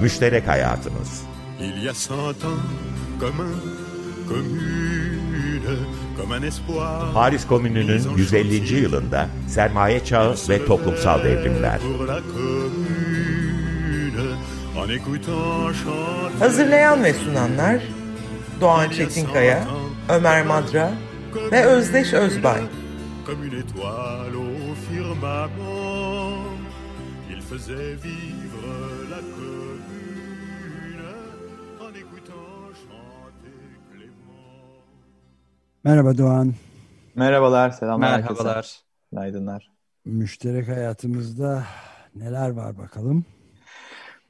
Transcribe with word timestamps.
Müşterek 0.00 0.48
Hayatımız 0.48 1.22
Il 1.60 1.84
y 1.84 1.90
a 1.90 1.94
cent 1.94 2.44
ans, 2.44 2.60
comme 3.20 3.40
un, 3.40 3.60
commune, 4.28 5.76
comme 6.16 6.36
un 6.36 6.42
espoir. 6.42 7.14
Paris 7.14 7.46
Komünü'nün 7.46 8.16
150. 8.16 8.80
yılında 8.80 9.28
sermaye 9.48 10.04
çağı 10.04 10.34
ve 10.48 10.66
toplumsal 10.66 11.24
devrimler. 11.24 11.80
Hazırlayan 16.38 17.04
ve 17.04 17.14
sunanlar 17.14 17.80
Doğan 18.60 18.90
Çetinkaya, 18.90 19.64
Ömer 20.08 20.46
Madra 20.46 20.92
ve 21.52 21.64
Özdeş 21.64 22.12
Özbay. 22.12 22.60
Comme 23.26 23.46
une 23.46 23.62
étoile 23.62 24.36
au 24.36 24.74
firmament, 24.88 26.46
il 27.30 27.40
faisait 27.42 28.04
vivre 28.04 28.37
Merhaba 35.84 36.18
Doğan. 36.18 36.54
Merhabalar, 37.14 37.70
selamlar 37.70 38.18
Merhabalar. 38.18 38.56
herkese. 38.56 38.78
Günaydınlar. 39.12 39.70
Müşterek 40.04 40.68
hayatımızda 40.68 41.64
neler 42.14 42.50
var 42.50 42.78
bakalım? 42.78 43.24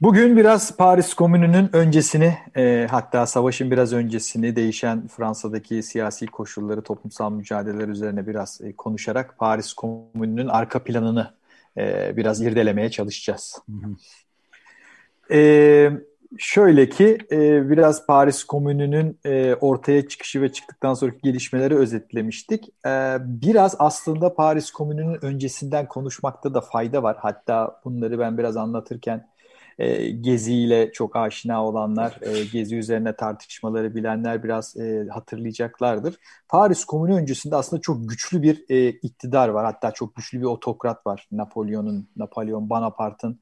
Bugün 0.01 0.37
biraz 0.37 0.77
Paris 0.77 1.13
Komünü'nün 1.13 1.75
öncesini, 1.75 2.37
e, 2.57 2.87
hatta 2.91 3.25
savaşın 3.25 3.71
biraz 3.71 3.93
öncesini, 3.93 4.55
değişen 4.55 5.07
Fransa'daki 5.07 5.83
siyasi 5.83 6.25
koşulları, 6.27 6.81
toplumsal 6.81 7.31
mücadeleler 7.31 7.87
üzerine 7.87 8.27
biraz 8.27 8.61
e, 8.61 8.75
konuşarak 8.75 9.37
Paris 9.37 9.73
Komünü'nün 9.73 10.47
arka 10.47 10.83
planını 10.83 11.33
e, 11.77 12.17
biraz 12.17 12.41
irdelemeye 12.41 12.91
çalışacağız. 12.91 13.61
E, 15.31 15.91
şöyle 16.37 16.89
ki 16.89 17.17
e, 17.31 17.69
biraz 17.69 18.05
Paris 18.05 18.43
Komünü'nün 18.43 19.19
e, 19.25 19.55
ortaya 19.55 20.07
çıkışı 20.07 20.41
ve 20.41 20.51
çıktıktan 20.51 20.93
sonraki 20.93 21.19
gelişmeleri 21.21 21.75
özetlemiştik. 21.75 22.65
E, 22.85 23.17
biraz 23.19 23.75
aslında 23.79 24.35
Paris 24.35 24.71
Komünü'nün 24.71 25.25
öncesinden 25.25 25.87
konuşmakta 25.87 26.53
da 26.53 26.61
fayda 26.61 27.03
var. 27.03 27.17
Hatta 27.19 27.81
bunları 27.85 28.19
ben 28.19 28.37
biraz 28.37 28.57
anlatırken 28.57 29.27
e, 29.79 30.09
Gezi 30.09 30.53
ile 30.53 30.91
çok 30.91 31.15
aşina 31.15 31.65
olanlar, 31.65 32.17
e, 32.21 32.43
Gezi 32.43 32.75
üzerine 32.75 33.15
tartışmaları 33.15 33.95
bilenler 33.95 34.43
biraz 34.43 34.77
e, 34.77 35.07
hatırlayacaklardır. 35.09 36.15
Paris 36.49 36.85
Komünü 36.85 37.15
öncesinde 37.15 37.55
aslında 37.55 37.81
çok 37.81 38.09
güçlü 38.09 38.41
bir 38.41 38.65
e, 38.69 38.89
iktidar 38.89 39.49
var. 39.49 39.65
Hatta 39.65 39.91
çok 39.91 40.15
güçlü 40.15 40.39
bir 40.39 40.45
otokrat 40.45 41.07
var. 41.07 41.27
Napolyon'un, 41.31 42.09
Napolyon 42.17 42.69
Bonaparte'ın 42.69 43.39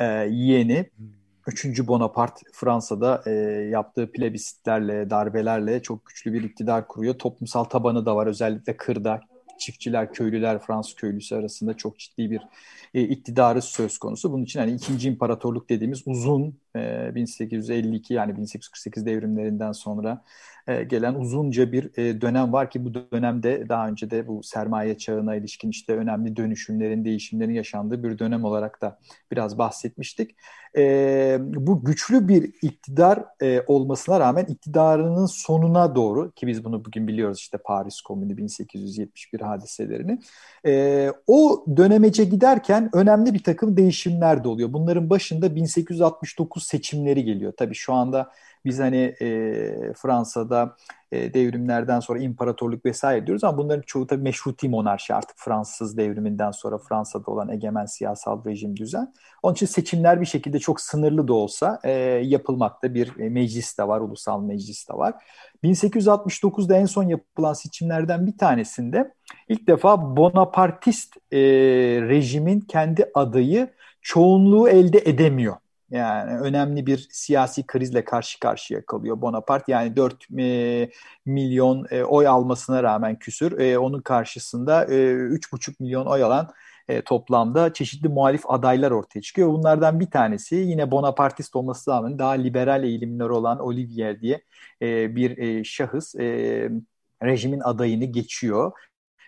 e, 0.00 0.04
yeğeni. 0.30 0.90
Üçüncü 1.46 1.86
Bonaparte 1.86 2.40
Fransa'da 2.52 3.22
e, 3.26 3.30
yaptığı 3.70 4.12
plebisitlerle, 4.12 5.10
darbelerle 5.10 5.82
çok 5.82 6.06
güçlü 6.06 6.32
bir 6.32 6.42
iktidar 6.42 6.88
kuruyor. 6.88 7.14
Toplumsal 7.14 7.64
tabanı 7.64 8.06
da 8.06 8.16
var. 8.16 8.26
Özellikle 8.26 8.76
kırda 8.76 9.20
çiftçiler, 9.58 10.12
köylüler, 10.12 10.58
Fransız 10.58 10.94
köylüsü 10.94 11.34
arasında 11.34 11.76
çok 11.76 11.98
ciddi 11.98 12.30
bir 12.30 12.40
e, 12.94 13.02
iktidarı 13.02 13.62
söz 13.62 13.98
konusu. 13.98 14.32
Bunun 14.32 14.44
için 14.44 14.60
hani 14.60 14.72
ikinci 14.72 15.08
imparatorluk 15.08 15.68
dediğimiz 15.68 16.02
uzun 16.06 16.58
e, 16.76 17.14
1852 17.14 18.14
yani 18.14 18.36
1848 18.36 19.06
devrimlerinden 19.06 19.72
sonra 19.72 20.24
gelen 20.66 21.14
uzunca 21.14 21.72
bir 21.72 21.94
dönem 21.96 22.52
var 22.52 22.70
ki 22.70 22.84
bu 22.84 22.94
dönemde 22.94 23.68
daha 23.68 23.88
önce 23.88 24.10
de 24.10 24.26
bu 24.26 24.42
sermaye 24.42 24.98
çağına 24.98 25.34
ilişkin 25.34 25.70
işte 25.70 25.96
önemli 25.96 26.36
dönüşümlerin, 26.36 27.04
değişimlerin 27.04 27.52
yaşandığı 27.52 28.02
bir 28.02 28.18
dönem 28.18 28.44
olarak 28.44 28.82
da 28.82 28.98
biraz 29.30 29.58
bahsetmiştik. 29.58 30.36
Bu 31.38 31.84
güçlü 31.84 32.28
bir 32.28 32.52
iktidar 32.62 33.24
olmasına 33.66 34.20
rağmen 34.20 34.44
iktidarının 34.44 35.26
sonuna 35.26 35.94
doğru 35.94 36.30
ki 36.30 36.46
biz 36.46 36.64
bunu 36.64 36.84
bugün 36.84 37.08
biliyoruz 37.08 37.38
işte 37.38 37.58
Paris 37.58 38.00
Komünü 38.00 38.36
1871 38.36 39.40
hadiselerini 39.40 40.18
o 41.26 41.64
dönemece 41.76 42.24
giderken 42.24 42.90
önemli 42.92 43.34
bir 43.34 43.42
takım 43.42 43.76
değişimler 43.76 44.44
de 44.44 44.48
oluyor. 44.48 44.72
Bunların 44.72 45.10
başında 45.10 45.54
1869 45.54 46.61
seçimleri 46.62 47.24
geliyor. 47.24 47.52
Tabii 47.56 47.74
şu 47.74 47.92
anda 47.92 48.30
biz 48.64 48.78
hani 48.78 49.14
e, 49.20 49.92
Fransa'da 49.96 50.76
e, 51.12 51.34
devrimlerden 51.34 52.00
sonra 52.00 52.18
imparatorluk 52.18 52.84
vesaire 52.84 53.26
diyoruz 53.26 53.44
ama 53.44 53.58
bunların 53.58 53.82
çoğu 53.86 54.06
tabii 54.06 54.22
meşruti 54.22 54.68
monarşi 54.68 55.14
artık 55.14 55.36
Fransız 55.38 55.96
devriminden 55.96 56.50
sonra 56.50 56.78
Fransa'da 56.78 57.30
olan 57.30 57.48
egemen 57.48 57.86
siyasal 57.86 58.44
rejim 58.44 58.76
düzen. 58.76 59.14
Onun 59.42 59.54
için 59.54 59.66
seçimler 59.66 60.20
bir 60.20 60.26
şekilde 60.26 60.58
çok 60.58 60.80
sınırlı 60.80 61.28
da 61.28 61.32
olsa 61.34 61.78
e, 61.84 61.90
yapılmakta 62.24 62.94
bir 62.94 63.18
e, 63.18 63.28
meclis 63.28 63.78
de 63.78 63.88
var, 63.88 64.00
ulusal 64.00 64.42
meclis 64.42 64.88
de 64.88 64.94
var. 64.94 65.14
1869'da 65.64 66.76
en 66.76 66.86
son 66.86 67.02
yapılan 67.02 67.52
seçimlerden 67.52 68.26
bir 68.26 68.38
tanesinde 68.38 69.14
ilk 69.48 69.66
defa 69.68 70.16
Bonapartist 70.16 71.16
e, 71.32 71.38
rejimin 72.08 72.60
kendi 72.60 73.10
adayı 73.14 73.68
çoğunluğu 74.02 74.68
elde 74.68 74.98
edemiyor. 74.98 75.56
Yani 75.92 76.38
önemli 76.38 76.86
bir 76.86 77.08
siyasi 77.10 77.66
krizle 77.66 78.04
karşı 78.04 78.40
karşıya 78.40 78.86
kalıyor 78.86 79.20
Bonaparte. 79.20 79.72
Yani 79.72 79.96
4 79.96 80.26
e, 80.38 80.90
milyon 81.26 81.86
e, 81.90 82.04
oy 82.04 82.26
almasına 82.28 82.82
rağmen 82.82 83.18
küsür. 83.18 83.60
E, 83.60 83.78
onun 83.78 84.00
karşısında 84.00 84.84
e, 84.84 84.94
3,5 84.94 85.74
milyon 85.80 86.06
oy 86.06 86.22
alan 86.22 86.50
e, 86.88 87.02
toplamda 87.02 87.72
çeşitli 87.72 88.08
muhalif 88.08 88.50
adaylar 88.50 88.90
ortaya 88.90 89.20
çıkıyor. 89.20 89.48
Bunlardan 89.48 90.00
bir 90.00 90.10
tanesi 90.10 90.54
yine 90.56 90.90
Bonapartist 90.90 91.56
olması 91.56 91.90
rağmen 91.90 92.18
daha 92.18 92.32
liberal 92.32 92.84
eğilimleri 92.84 93.30
olan 93.32 93.58
Olivier 93.58 94.20
diye 94.20 94.42
e, 94.82 95.16
bir 95.16 95.38
e, 95.38 95.64
şahıs 95.64 96.14
e, 96.14 96.70
rejimin 97.22 97.60
adayını 97.60 98.04
geçiyor. 98.04 98.72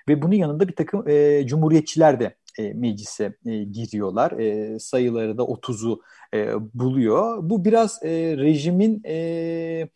Ve 0.08 0.22
bunun 0.22 0.34
yanında 0.34 0.68
bir 0.68 0.76
takım 0.76 1.08
e, 1.08 1.46
cumhuriyetçiler 1.46 2.20
de 2.20 2.34
e, 2.58 2.72
meclise 2.72 3.36
e, 3.46 3.64
giriyorlar. 3.64 4.32
E, 4.32 4.78
sayıları 4.78 5.38
da 5.38 5.42
30'u 5.42 6.00
e, 6.34 6.52
buluyor. 6.74 7.38
Bu 7.50 7.64
biraz 7.64 8.02
e, 8.02 8.36
rejimin 8.36 9.02
e, 9.06 9.88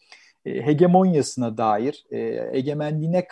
hegemonyasına 0.45 1.59
dair, 1.59 2.05
e, 2.11 2.51
egemenliğine 2.53 3.27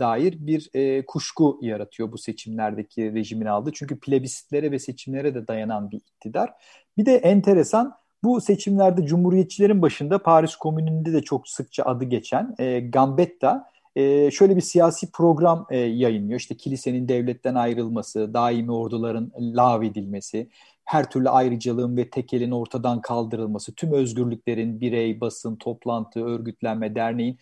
dair 0.00 0.34
bir 0.38 0.70
e, 0.74 1.06
kuşku 1.06 1.58
yaratıyor 1.62 2.12
bu 2.12 2.18
seçimlerdeki 2.18 3.14
rejimin 3.14 3.46
aldığı. 3.46 3.72
Çünkü 3.74 4.00
plebisitlere 4.00 4.70
ve 4.70 4.78
seçimlere 4.78 5.34
de 5.34 5.46
dayanan 5.46 5.90
bir 5.90 5.96
iktidar. 5.96 6.52
Bir 6.98 7.06
de 7.06 7.16
enteresan 7.16 7.94
bu 8.22 8.40
seçimlerde 8.40 9.06
cumhuriyetçilerin 9.06 9.82
başında 9.82 10.22
Paris 10.22 10.56
Komünü'nde 10.56 11.12
de 11.12 11.22
çok 11.22 11.48
sıkça 11.48 11.84
adı 11.84 12.04
geçen 12.04 12.54
e, 12.58 12.80
Gambetta 12.80 13.70
e, 13.96 14.30
şöyle 14.30 14.56
bir 14.56 14.60
siyasi 14.60 15.12
program 15.12 15.66
e, 15.70 15.76
yayınlıyor. 15.78 16.40
İşte 16.40 16.56
kilisenin 16.56 17.08
devletten 17.08 17.54
ayrılması, 17.54 18.34
daimi 18.34 18.72
orduların 18.72 19.32
lağvedilmesi, 19.38 20.48
her 20.84 21.10
türlü 21.10 21.28
ayrıcalığın 21.28 21.96
ve 21.96 22.10
tekelin 22.10 22.50
ortadan 22.50 23.00
kaldırılması, 23.00 23.74
tüm 23.74 23.92
özgürlüklerin 23.92 24.80
birey, 24.80 25.20
basın, 25.20 25.56
toplantı, 25.56 26.24
örgütlenme, 26.24 26.94
derneğin 26.94 27.38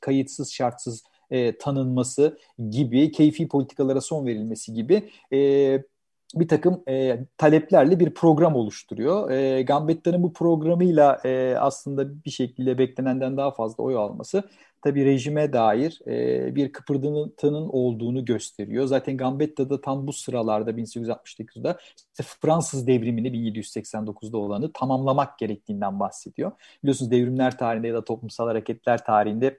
kayıtsız 0.00 0.52
şartsız 0.52 1.04
e, 1.30 1.58
tanınması 1.58 2.38
gibi, 2.70 3.12
keyfi 3.12 3.48
politikalara 3.48 4.00
son 4.00 4.26
verilmesi 4.26 4.74
gibi 4.74 5.10
e, 5.32 5.82
bir 6.34 6.48
takım 6.48 6.82
e, 6.88 7.18
taleplerle 7.38 8.00
bir 8.00 8.14
program 8.14 8.56
oluşturuyor. 8.56 9.30
E, 9.30 9.62
Gambetta'nın 9.62 10.22
bu 10.22 10.32
programıyla 10.32 11.20
e, 11.24 11.54
aslında 11.58 12.24
bir 12.24 12.30
şekilde 12.30 12.78
beklenenden 12.78 13.36
daha 13.36 13.50
fazla 13.50 13.84
oy 13.84 13.96
alması 13.96 14.42
tabii 14.82 15.04
rejime 15.04 15.52
dair 15.52 16.00
e, 16.06 16.54
bir 16.54 16.72
kıpırdatının 16.72 17.68
olduğunu 17.68 18.24
gösteriyor. 18.24 18.86
Zaten 18.86 19.16
Gambetta 19.16 19.70
da 19.70 19.80
tam 19.80 20.06
bu 20.06 20.12
sıralarda 20.12 20.70
1869'da 20.70 21.78
işte 21.96 22.24
Fransız 22.42 22.86
devrimini 22.86 23.28
1789'da 23.28 24.38
olanı 24.38 24.72
tamamlamak 24.72 25.38
gerektiğinden 25.38 26.00
bahsediyor. 26.00 26.52
Biliyorsunuz 26.82 27.10
devrimler 27.10 27.58
tarihinde 27.58 27.88
ya 27.88 27.94
da 27.94 28.04
toplumsal 28.04 28.46
hareketler 28.46 29.04
tarihinde 29.04 29.58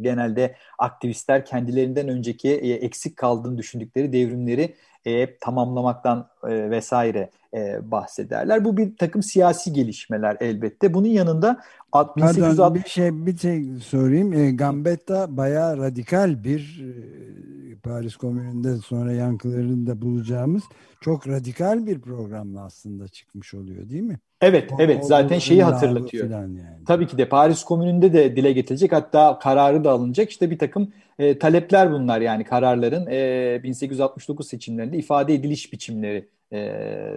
genelde 0.00 0.56
aktivistler 0.78 1.44
kendilerinden 1.44 2.08
önceki 2.08 2.48
e, 2.48 2.72
eksik 2.72 3.16
kaldığını 3.16 3.58
düşündükleri 3.58 4.12
devrimleri 4.12 4.74
e, 5.04 5.38
tamamlamaktan 5.38 6.28
e, 6.48 6.70
vesaire 6.70 7.30
e, 7.54 7.90
bahsederler. 7.90 8.64
Bu 8.64 8.76
bir 8.76 8.96
takım 8.96 9.22
siyasi 9.22 9.72
gelişmeler 9.72 10.36
elbette. 10.40 10.94
Bunun 10.94 11.08
yanında 11.08 11.60
1860 11.94 12.56
Pardon, 12.56 12.74
bir 12.74 12.88
şey 12.88 13.26
bir 13.26 13.38
şey 13.38 13.64
sorayım. 13.84 14.32
E, 14.32 14.50
Gambetta 14.50 15.36
bayağı 15.36 15.78
radikal 15.78 16.44
bir 16.44 16.84
e, 16.84 17.76
Paris 17.76 18.16
Komünü'nde 18.16 18.76
sonra 18.76 19.12
yankılarını 19.12 19.86
da 19.86 20.02
bulacağımız 20.02 20.62
çok 21.00 21.28
radikal 21.28 21.86
bir 21.86 22.00
programla 22.00 22.64
aslında 22.64 23.08
çıkmış 23.08 23.54
oluyor 23.54 23.88
değil 23.88 24.02
mi? 24.02 24.18
Evet, 24.40 24.70
evet. 24.78 25.04
Zaten 25.06 25.38
şeyi 25.38 25.62
hatırlatıyor. 25.62 26.30
Yani. 26.30 26.58
Tabii 26.86 27.06
ki 27.06 27.18
de 27.18 27.28
Paris 27.28 27.64
Komünü'nde 27.64 28.12
de 28.12 28.36
dile 28.36 28.52
getirilecek. 28.52 28.92
Hatta 28.92 29.38
kararı 29.38 29.84
da 29.84 29.90
alınacak. 29.90 30.30
İşte 30.30 30.50
bir 30.50 30.58
takım 30.58 30.92
e, 31.18 31.38
talepler 31.38 31.92
bunlar 31.92 32.20
yani 32.20 32.44
kararların 32.44 33.06
e, 33.10 33.60
1869 33.62 34.48
seçimlerinde 34.48 34.96
ifade 34.96 35.34
ediliş 35.34 35.72
biçimleri 35.72 36.28
e, 36.52 36.58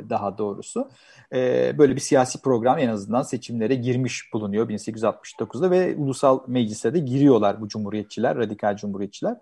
daha 0.09 0.37
doğrusu. 0.37 0.89
E, 1.33 1.71
böyle 1.77 1.95
bir 1.95 2.01
siyasi 2.01 2.41
program 2.41 2.79
en 2.79 2.89
azından 2.89 3.21
seçimlere 3.21 3.75
girmiş 3.75 4.33
bulunuyor 4.33 4.64
1869'da 4.65 5.71
ve 5.71 5.95
ulusal 5.95 6.39
meclise 6.47 6.93
de 6.93 6.99
giriyorlar 6.99 7.61
bu 7.61 7.67
cumhuriyetçiler, 7.67 8.37
radikal 8.37 8.75
cumhuriyetçiler. 8.75 9.35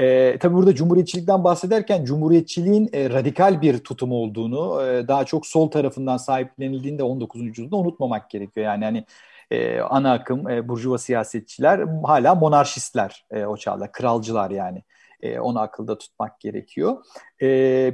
E, 0.00 0.38
tabii 0.38 0.54
burada 0.54 0.74
cumhuriyetçilikten 0.74 1.44
bahsederken 1.44 2.04
cumhuriyetçiliğin 2.04 2.90
e, 2.92 3.10
radikal 3.10 3.62
bir 3.62 3.78
tutum 3.78 4.12
olduğunu, 4.12 4.82
e, 4.82 5.08
daha 5.08 5.24
çok 5.24 5.46
sol 5.46 5.70
tarafından 5.70 6.16
sahiplenildiğinde 6.16 7.02
19. 7.02 7.42
yüzyılda 7.42 7.76
unutmamak 7.76 8.30
gerekiyor. 8.30 8.66
Yani 8.66 8.84
hani 8.84 9.04
e, 9.50 9.80
ana 9.80 10.12
akım 10.12 10.48
e, 10.48 10.68
burjuva 10.68 10.98
siyasetçiler 10.98 11.84
hala 12.04 12.34
monarşistler 12.34 13.26
e, 13.30 13.44
o 13.44 13.56
çağda, 13.56 13.92
kralcılar 13.92 14.50
yani. 14.50 14.82
E, 15.22 15.40
onu 15.40 15.60
akılda 15.60 15.98
tutmak 15.98 16.40
gerekiyor. 16.40 17.04
E, 17.40 17.46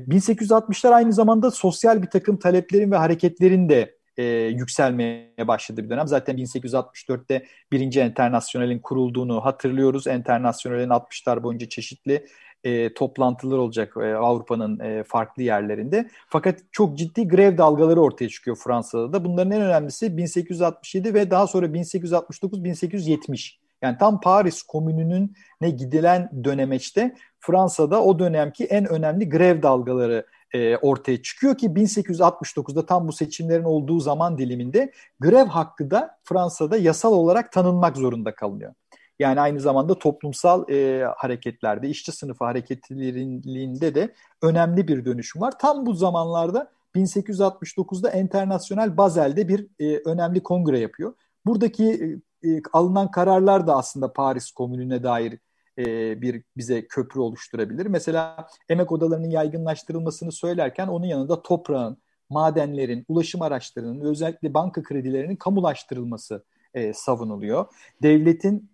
1860'lar 0.09 0.95
aynı 0.95 1.13
zamanda 1.13 1.51
sosyal 1.51 2.03
bir 2.03 2.11
takım 2.11 2.37
taleplerin 2.37 2.91
ve 2.91 2.97
hareketlerin 2.97 3.69
de 3.69 4.00
e, 4.21 4.23
yükselmeye 4.47 5.49
başladı 5.49 5.85
bir 5.85 5.91
dönem. 5.91 6.09
Zaten 6.09 6.37
1864'te 6.37 7.45
birinci 7.73 8.01
Enternasyonel'in 8.01 8.79
kurulduğunu 8.79 9.45
hatırlıyoruz. 9.45 10.07
Enternasyonel'in 10.07 10.89
60'lar 10.89 11.43
boyunca 11.43 11.69
çeşitli 11.69 12.27
e, 12.65 12.95
toplantılar 12.95 13.59
olacak 13.59 13.95
e, 13.97 14.15
Avrupa'nın 14.15 14.79
e, 14.81 15.05
farklı 15.05 15.43
yerlerinde. 15.43 16.09
Fakat 16.29 16.59
çok 16.73 16.99
ciddi 16.99 17.29
grev 17.29 17.59
dalgaları 17.59 18.01
ortaya 18.01 18.29
çıkıyor 18.29 18.57
Fransa'da 18.65 19.13
da. 19.13 19.25
Bunların 19.25 19.53
en 19.53 19.63
önemlisi 19.63 20.17
1867 20.17 21.15
ve 21.15 21.31
daha 21.31 21.47
sonra 21.47 21.67
1869-1870. 21.67 23.57
Yani 23.83 23.99
tam 23.99 24.21
Paris 24.21 24.63
Komünü'nün 24.63 25.37
ne 25.61 25.71
gidilen 25.71 26.31
dönemeçte 26.45 27.15
Fransa'da 27.41 28.03
o 28.03 28.19
dönemki 28.19 28.65
en 28.65 28.89
önemli 28.89 29.29
grev 29.29 29.63
dalgaları 29.63 30.27
e, 30.55 30.77
ortaya 30.77 31.23
çıkıyor 31.23 31.59
ki 31.59 31.67
1869'da 31.67 32.87
tam 32.87 33.09
bu 33.09 33.13
seçimlerin 33.13 33.65
olduğu 33.65 34.01
zaman 34.01 34.39
diliminde 34.39 34.93
grev 35.21 35.47
hakkı 35.47 35.91
da 35.91 36.19
Fransa'da 36.25 36.77
yasal 36.77 37.13
olarak 37.13 37.53
tanınmak 37.53 37.97
zorunda 37.97 38.35
kalınıyor. 38.35 38.75
Yani 39.19 39.41
aynı 39.41 39.61
zamanda 39.61 39.99
toplumsal 39.99 40.71
e, 40.71 41.05
hareketlerde, 41.17 41.89
işçi 41.89 42.13
sınıfı 42.13 42.45
hareketlerinde 42.45 43.95
de 43.95 44.15
önemli 44.43 44.89
bir 44.89 45.05
dönüşüm 45.05 45.43
var. 45.43 45.59
Tam 45.59 45.87
bu 45.87 45.95
zamanlarda 45.95 46.71
1869'da 46.95 48.11
Enternasyonel 48.11 48.97
Bazel'de 48.97 49.49
bir 49.49 49.67
e, 49.79 49.97
önemli 50.05 50.43
kongre 50.43 50.79
yapıyor. 50.79 51.15
Buradaki 51.47 52.21
e, 52.43 52.51
e, 52.51 52.63
alınan 52.73 53.11
kararlar 53.11 53.67
da 53.67 53.77
aslında 53.77 54.13
Paris 54.13 54.51
Komünü'ne 54.51 55.03
dair 55.03 55.39
e, 55.81 56.23
bir 56.23 56.43
bize 56.57 56.87
köprü 56.87 57.21
oluşturabilir. 57.21 57.87
Mesela 57.87 58.49
emek 58.69 58.93
odalarının 58.93 59.31
yaygınlaştırılmasını 59.31 60.33
söylerken 60.33 60.89
onun 60.89 61.07
yanında 61.07 61.43
toprağın, 61.43 61.97
madenlerin, 62.31 63.05
ulaşım 63.09 63.43
araçlarının 63.43 64.01
özellikle 64.01 64.55
banka 64.55 64.83
kredilerinin 64.83 65.37
kamulaştırılması 65.37 66.45
e, 66.75 66.93
savunuluyor. 66.93 67.67
Devletin 68.03 68.71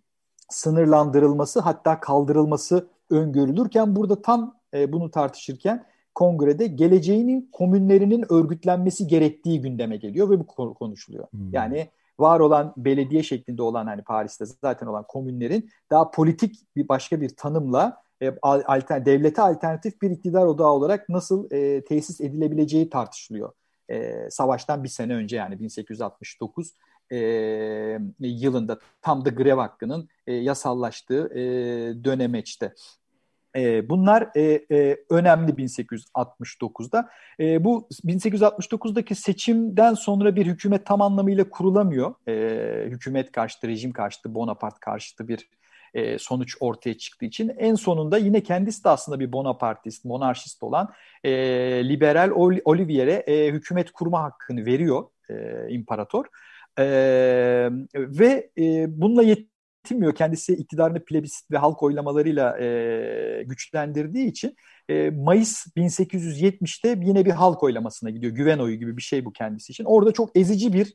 sınırlandırılması 0.48 1.60
hatta 1.60 2.00
kaldırılması 2.00 2.88
öngörülürken 3.10 3.96
burada 3.96 4.22
tam 4.22 4.56
e, 4.74 4.92
bunu 4.92 5.10
tartışırken 5.10 5.86
kongrede 6.14 6.66
geleceğinin 6.66 7.48
komünlerinin 7.52 8.32
örgütlenmesi 8.32 9.06
gerektiği 9.06 9.60
gündeme 9.60 9.96
geliyor 9.96 10.30
ve 10.30 10.38
bu 10.38 10.74
konuşuluyor. 10.74 11.26
Hmm. 11.30 11.52
Yani 11.52 11.88
var 12.18 12.40
olan 12.40 12.74
belediye 12.76 13.22
şeklinde 13.22 13.62
olan 13.62 13.86
hani 13.86 14.02
Paris'te 14.02 14.44
zaten 14.62 14.86
olan 14.86 15.04
komünlerin 15.08 15.70
daha 15.90 16.10
politik 16.10 16.76
bir 16.76 16.88
başka 16.88 17.20
bir 17.20 17.28
tanımla 17.28 18.02
e, 18.22 18.32
alter, 18.42 19.06
devlete 19.06 19.42
alternatif 19.42 20.02
bir 20.02 20.10
iktidar 20.10 20.46
odağı 20.46 20.70
olarak 20.70 21.08
nasıl 21.08 21.50
e, 21.50 21.84
tesis 21.84 22.20
edilebileceği 22.20 22.90
tartışılıyor. 22.90 23.52
E, 23.90 24.30
savaştan 24.30 24.84
bir 24.84 24.88
sene 24.88 25.14
önce 25.14 25.36
yani 25.36 25.60
1869 25.60 26.74
e, 27.12 27.18
yılında 28.20 28.78
tam 29.02 29.24
da 29.24 29.28
grev 29.28 29.56
hakkının 29.56 30.08
e, 30.26 30.34
yasallaştığı 30.34 31.28
e, 31.34 31.40
dönemeçte. 32.04 32.74
E, 33.56 33.88
bunlar 33.88 34.28
e, 34.36 34.40
e, 34.70 34.96
önemli 35.10 35.52
1869'da. 35.52 37.08
E, 37.40 37.64
bu 37.64 37.88
1869'daki 38.04 39.14
seçimden 39.14 39.94
sonra 39.94 40.36
bir 40.36 40.46
hükümet 40.46 40.86
tam 40.86 41.02
anlamıyla 41.02 41.50
kurulamıyor. 41.50 42.14
E, 42.28 42.90
hükümet 42.90 43.32
karşıtı, 43.32 43.68
rejim 43.68 43.92
karşıtı, 43.92 44.34
Bonaparte 44.34 44.78
karşıtı 44.80 45.28
bir 45.28 45.48
e, 45.94 46.18
sonuç 46.18 46.56
ortaya 46.60 46.98
çıktığı 46.98 47.24
için 47.24 47.52
en 47.58 47.74
sonunda 47.74 48.18
yine 48.18 48.42
kendisi 48.42 48.84
de 48.84 48.88
aslında 48.88 49.20
bir 49.20 49.32
Bonapartist, 49.32 50.04
monarşist 50.04 50.62
olan 50.62 50.92
e, 51.24 51.30
liberal 51.88 52.30
Olivier'e 52.64 53.12
e, 53.12 53.52
hükümet 53.52 53.90
kurma 53.90 54.22
hakkını 54.22 54.66
veriyor 54.66 55.04
e, 55.30 55.66
imparator. 55.68 56.24
E, 56.78 56.84
ve 57.94 58.50
e, 58.58 58.86
bununla 59.00 59.22
yetinmiyor. 59.86 60.14
Kendisi 60.14 60.52
iktidarını 60.52 61.04
plebisit 61.04 61.50
ve 61.50 61.58
halk 61.58 61.82
oylamalarıyla 61.82 62.58
e, 62.60 63.42
güçlendirdiği 63.46 64.26
için 64.26 64.56
e, 64.88 65.10
Mayıs 65.10 65.66
1870'te 65.76 67.00
yine 67.02 67.24
bir 67.24 67.30
halk 67.30 67.62
oylamasına 67.62 68.10
gidiyor. 68.10 68.32
Güven 68.32 68.58
oyu 68.58 68.76
gibi 68.76 68.96
bir 68.96 69.02
şey 69.02 69.24
bu 69.24 69.32
kendisi 69.32 69.72
için. 69.72 69.84
Orada 69.84 70.12
çok 70.12 70.36
ezici 70.36 70.72
bir 70.72 70.94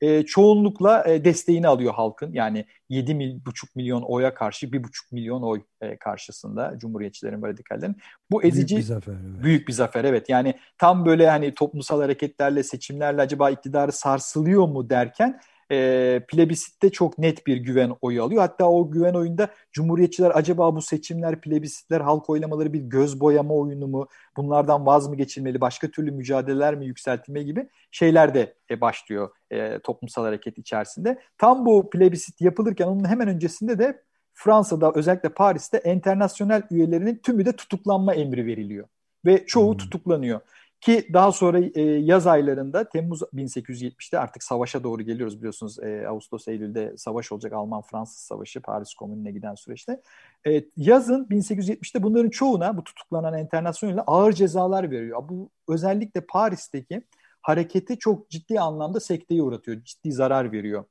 e, 0.00 0.22
çoğunlukla 0.22 1.04
e, 1.08 1.24
desteğini 1.24 1.68
alıyor 1.68 1.94
halkın. 1.94 2.32
Yani 2.32 2.66
7,5 2.90 3.66
milyon 3.74 4.02
oya 4.02 4.34
karşı 4.34 4.66
1,5 4.66 4.88
milyon 5.12 5.42
oy 5.42 5.62
e, 5.80 5.96
karşısında 5.96 6.74
Cumhuriyetçilerin 6.78 7.42
ve 7.42 7.48
radikallerin. 7.48 7.96
Bu 8.30 8.42
ezici 8.42 8.76
büyük 8.76 8.88
bir 8.88 8.94
zafer. 8.94 9.12
Evet. 9.12 9.42
Büyük 9.42 9.68
bir 9.68 9.72
zafer 9.72 10.04
evet. 10.04 10.28
Yani 10.28 10.54
tam 10.78 11.06
böyle 11.06 11.28
hani 11.28 11.54
toplumsal 11.54 12.00
hareketlerle, 12.00 12.62
seçimlerle 12.62 13.20
acaba 13.20 13.50
iktidarı 13.50 13.92
sarsılıyor 13.92 14.68
mu 14.68 14.90
derken 14.90 15.40
e, 15.70 16.20
plebisitte 16.28 16.90
çok 16.90 17.18
net 17.18 17.46
bir 17.46 17.56
güven 17.56 17.92
oyu 18.00 18.22
alıyor. 18.24 18.40
Hatta 18.42 18.70
o 18.70 18.90
güven 18.90 19.14
oyunda 19.14 19.48
Cumhuriyetçiler 19.72 20.32
acaba 20.34 20.76
bu 20.76 20.82
seçimler, 20.82 21.40
plebisitler, 21.40 22.00
halk 22.00 22.30
oylamaları 22.30 22.72
bir 22.72 22.80
göz 22.80 23.20
boyama 23.20 23.54
oyunu 23.54 23.86
mu? 23.86 24.08
Bunlardan 24.36 24.86
vaz 24.86 25.08
mı 25.08 25.16
geçilmeli? 25.16 25.60
Başka 25.60 25.90
türlü 25.90 26.10
mücadeleler 26.10 26.74
mi 26.74 26.86
yükseltilmeli 26.86 27.44
gibi 27.44 27.68
şeyler 27.90 28.34
de 28.34 28.54
e, 28.70 28.80
başlıyor 28.80 29.30
e, 29.50 29.78
toplumsal 29.78 30.24
hareket 30.24 30.58
içerisinde. 30.58 31.20
Tam 31.38 31.66
bu 31.66 31.90
plebisit 31.90 32.40
yapılırken 32.40 32.86
onun 32.86 33.08
hemen 33.08 33.28
öncesinde 33.28 33.78
de 33.78 34.02
Fransa'da 34.32 34.92
özellikle 34.94 35.28
Paris'te 35.28 35.76
enternasyonel 35.76 36.62
üyelerinin 36.70 37.16
tümü 37.16 37.46
de 37.46 37.52
tutuklanma 37.52 38.14
emri 38.14 38.46
veriliyor. 38.46 38.88
Ve 39.26 39.46
çoğu 39.46 39.70
hmm. 39.70 39.78
tutuklanıyor. 39.78 40.40
Ki 40.80 41.08
daha 41.12 41.32
sonra 41.32 41.60
e, 41.74 41.82
yaz 41.82 42.26
aylarında 42.26 42.88
Temmuz 42.88 43.22
1870'te 43.22 44.18
artık 44.18 44.42
savaşa 44.42 44.84
doğru 44.84 45.02
geliyoruz 45.02 45.38
biliyorsunuz. 45.38 45.78
E, 45.78 46.08
Ağustos 46.08 46.48
Eylül'de 46.48 46.94
savaş 46.96 47.32
olacak 47.32 47.52
Alman-Fransız 47.52 48.18
savaşı 48.18 48.62
Paris 48.62 48.94
Komünü'ne 48.94 49.30
giden 49.32 49.54
süreçte. 49.54 50.00
E, 50.46 50.64
yazın 50.76 51.24
1870'te 51.24 52.02
bunların 52.02 52.30
çoğuna 52.30 52.76
bu 52.76 52.84
tutuklanan 52.84 53.34
enternasyonel 53.34 54.02
ağır 54.06 54.32
cezalar 54.32 54.90
veriyor. 54.90 55.22
Bu 55.28 55.50
özellikle 55.68 56.20
Paris'teki 56.20 57.02
hareketi 57.42 57.98
çok 57.98 58.30
ciddi 58.30 58.60
anlamda 58.60 59.00
sekteye 59.00 59.42
uğratıyor. 59.42 59.84
Ciddi 59.84 60.12
zarar 60.12 60.52
veriyor 60.52 60.84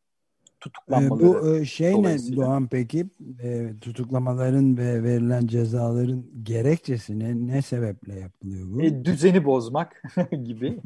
tutuklanmaları. 0.61 1.23
Bu 1.23 1.55
e, 1.55 1.65
şey 1.65 2.03
ne 2.03 2.17
Doğan 2.35 2.67
peki 2.67 3.05
e, 3.43 3.69
tutuklamaların 3.81 4.77
ve 4.77 5.03
verilen 5.03 5.47
cezaların 5.47 6.25
gerekçesi 6.43 7.19
ne, 7.47 7.61
sebeple 7.61 8.19
yapılıyor 8.19 8.67
bu? 8.71 8.81
E, 8.81 9.05
düzeni 9.05 9.45
bozmak 9.45 10.03
gibi 10.43 10.79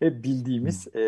hep 0.00 0.24
bildiğimiz. 0.24 0.88
E, 0.96 1.00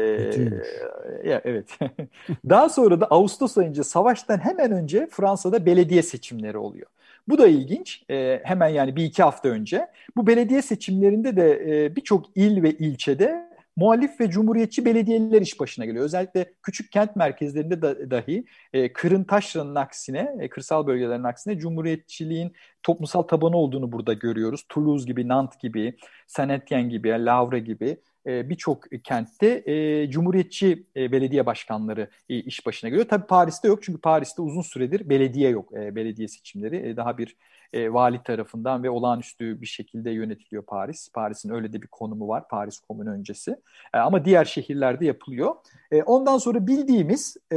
ya, 1.25 1.41
evet. 1.45 1.79
Daha 2.49 2.69
sonra 2.69 3.01
da 3.01 3.07
Ağustos 3.07 3.59
ayınca 3.59 3.85
savaştan 3.85 4.39
hemen 4.39 4.73
önce 4.73 5.09
Fransa'da 5.11 5.67
belediye 5.67 6.03
seçimleri 6.03 6.59
oluyor. 6.59 6.87
Bu 7.29 7.39
da 7.39 7.47
ilginç. 7.47 8.05
E, 8.11 8.41
hemen 8.45 8.69
yani 8.69 8.97
bir 8.97 9.05
iki 9.05 9.23
hafta 9.23 9.49
önce. 9.49 9.87
Bu 10.17 10.27
belediye 10.27 10.63
seçimlerinde 10.63 11.37
de 11.37 11.85
e, 11.85 11.97
birçok 11.97 12.37
il 12.37 12.63
ve 12.63 12.71
ilçede 12.71 13.52
muhalif 13.77 14.21
ve 14.21 14.31
cumhuriyetçi 14.31 14.85
belediyeler 14.85 15.43
iş 15.43 15.61
başına 15.61 15.85
geliyor. 15.85 16.05
Özellikle 16.05 16.53
küçük 16.63 16.93
kent 16.93 17.17
merkezlerinde 17.17 17.83
da, 17.83 18.11
dahi 18.11 18.45
e, 18.73 18.93
kırın 18.93 19.25
taşranın 19.25 19.75
aksine, 19.75 20.37
e, 20.41 20.49
kırsal 20.49 20.87
bölgelerin 20.87 21.25
aksine 21.25 21.59
cumhuriyetçiliğin 21.59 22.53
toplumsal 22.83 23.23
tabanı 23.23 23.57
olduğunu 23.57 23.93
burada 23.93 24.13
görüyoruz. 24.13 24.65
Toulouse 24.69 25.07
gibi, 25.07 25.29
Nantes 25.29 25.59
gibi, 25.59 25.97
Saint-Étienne 26.27 26.89
gibi, 26.89 27.09
Lavre 27.09 27.59
gibi 27.59 27.97
e, 28.27 28.51
birçok 28.51 28.85
kentte 29.05 29.63
e, 29.67 30.11
cumhuriyetçi 30.11 30.87
e, 30.97 31.13
belediye 31.13 31.47
başkanları 31.47 32.11
e, 32.29 32.37
iş 32.37 32.67
başına 32.67 32.91
geliyor. 32.91 33.09
Tabii 33.09 33.27
Paris'te 33.27 33.69
yok 33.69 33.83
çünkü 33.83 34.01
Paris'te 34.01 34.43
uzun 34.43 34.63
süredir 34.63 35.09
belediye 35.09 35.51
yok. 35.51 35.73
E, 35.77 35.95
belediye 35.95 36.29
seçimleri 36.29 36.77
e, 36.77 36.97
daha 36.97 37.19
bir 37.19 37.37
e, 37.73 37.93
vali 37.93 38.23
tarafından 38.23 38.83
ve 38.83 38.91
olağanüstü 38.91 39.61
bir 39.61 39.67
şekilde 39.67 40.11
yönetiliyor 40.11 40.63
Paris. 40.63 41.09
Paris'in 41.13 41.51
öyle 41.51 41.73
de 41.73 41.83
bir 41.83 41.87
konumu 41.87 42.29
var 42.29 42.49
Paris 42.49 42.81
Komün 42.81 43.07
öncesi. 43.07 43.57
E, 43.95 43.99
ama 43.99 44.25
diğer 44.25 44.45
şehirlerde 44.45 45.05
yapılıyor. 45.05 45.55
E, 45.91 46.03
ondan 46.03 46.39
sonra 46.39 46.67
bildiğimiz, 46.67 47.37
e, 47.53 47.57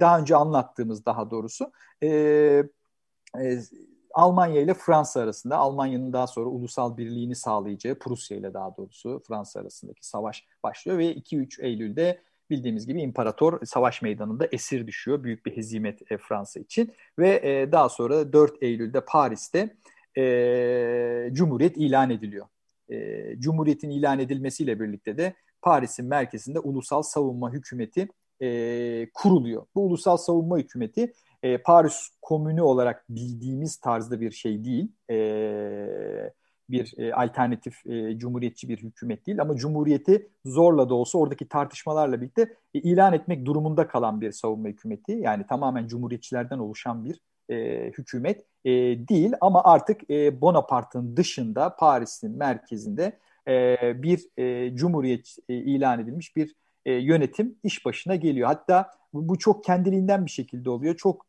daha 0.00 0.18
önce 0.18 0.36
anlattığımız 0.36 1.06
daha 1.06 1.30
doğrusu, 1.30 1.72
e, 2.02 2.08
e, 3.40 3.58
Almanya 4.14 4.60
ile 4.60 4.74
Fransa 4.74 5.20
arasında 5.20 5.56
Almanya'nın 5.56 6.12
daha 6.12 6.26
sonra 6.26 6.46
ulusal 6.46 6.96
birliğini 6.96 7.34
sağlayacağı 7.34 7.94
Prusya 7.94 8.36
ile 8.36 8.54
daha 8.54 8.76
doğrusu 8.76 9.22
Fransa 9.28 9.60
arasındaki 9.60 10.06
savaş 10.06 10.44
başlıyor 10.62 10.98
ve 10.98 11.14
2-3 11.14 11.62
Eylül'de 11.62 12.20
bildiğimiz 12.50 12.86
gibi 12.86 13.00
imparator 13.00 13.66
savaş 13.66 14.02
meydanında 14.02 14.48
esir 14.52 14.86
düşüyor. 14.86 15.24
Büyük 15.24 15.46
bir 15.46 15.56
hezimet 15.56 16.12
e, 16.12 16.18
Fransa 16.18 16.60
için 16.60 16.92
ve 17.18 17.40
e, 17.44 17.72
daha 17.72 17.88
sonra 17.88 18.32
4 18.32 18.62
Eylül'de 18.62 19.00
Paris'te 19.00 19.76
e, 20.18 21.28
Cumhuriyet 21.32 21.76
ilan 21.76 22.10
ediliyor. 22.10 22.46
E, 22.88 23.40
Cumhuriyetin 23.40 23.90
ilan 23.90 24.18
edilmesiyle 24.18 24.80
birlikte 24.80 25.18
de 25.18 25.34
Paris'in 25.62 26.06
merkezinde 26.06 26.58
ulusal 26.58 27.02
savunma 27.02 27.52
hükümeti 27.52 28.08
e, 28.42 29.10
kuruluyor. 29.14 29.66
Bu 29.74 29.84
ulusal 29.84 30.16
savunma 30.16 30.58
hükümeti 30.58 31.12
e, 31.42 31.58
Paris 31.58 32.10
Komünü 32.22 32.62
olarak 32.62 33.04
bildiğimiz 33.08 33.76
tarzda 33.76 34.20
bir 34.20 34.30
şey 34.30 34.64
değil. 34.64 34.92
E, 35.10 35.16
bir 36.70 36.94
e, 36.98 37.14
alternatif 37.14 37.86
e, 37.86 38.18
cumhuriyetçi 38.18 38.68
bir 38.68 38.78
hükümet 38.78 39.26
değil 39.26 39.40
ama 39.40 39.56
cumhuriyeti 39.56 40.28
zorla 40.44 40.88
da 40.88 40.94
olsa 40.94 41.18
oradaki 41.18 41.48
tartışmalarla 41.48 42.20
birlikte 42.20 42.42
e, 42.74 42.78
ilan 42.78 43.12
etmek 43.12 43.46
durumunda 43.46 43.88
kalan 43.88 44.20
bir 44.20 44.32
savunma 44.32 44.68
hükümeti. 44.68 45.12
Yani 45.12 45.46
tamamen 45.46 45.86
cumhuriyetçilerden 45.86 46.58
oluşan 46.58 47.04
bir 47.04 47.20
e, 47.48 47.86
hükümet 47.98 48.44
e, 48.64 48.70
değil 49.08 49.32
ama 49.40 49.64
artık 49.64 50.10
e, 50.10 50.40
Bonaparte'ın 50.40 51.16
dışında 51.16 51.76
Paris'in 51.76 52.38
merkezinde 52.38 53.18
e, 53.48 53.76
bir 54.02 54.28
e, 54.36 54.76
cumhuriyet 54.76 55.36
e, 55.48 55.54
ilan 55.54 56.00
edilmiş 56.00 56.36
bir 56.36 56.54
e, 56.84 56.92
yönetim 56.92 57.58
iş 57.62 57.84
başına 57.84 58.14
geliyor. 58.16 58.48
Hatta 58.48 58.90
bu, 59.14 59.28
bu 59.28 59.38
çok 59.38 59.64
kendiliğinden 59.64 60.26
bir 60.26 60.30
şekilde 60.30 60.70
oluyor. 60.70 60.96
Çok 60.96 61.26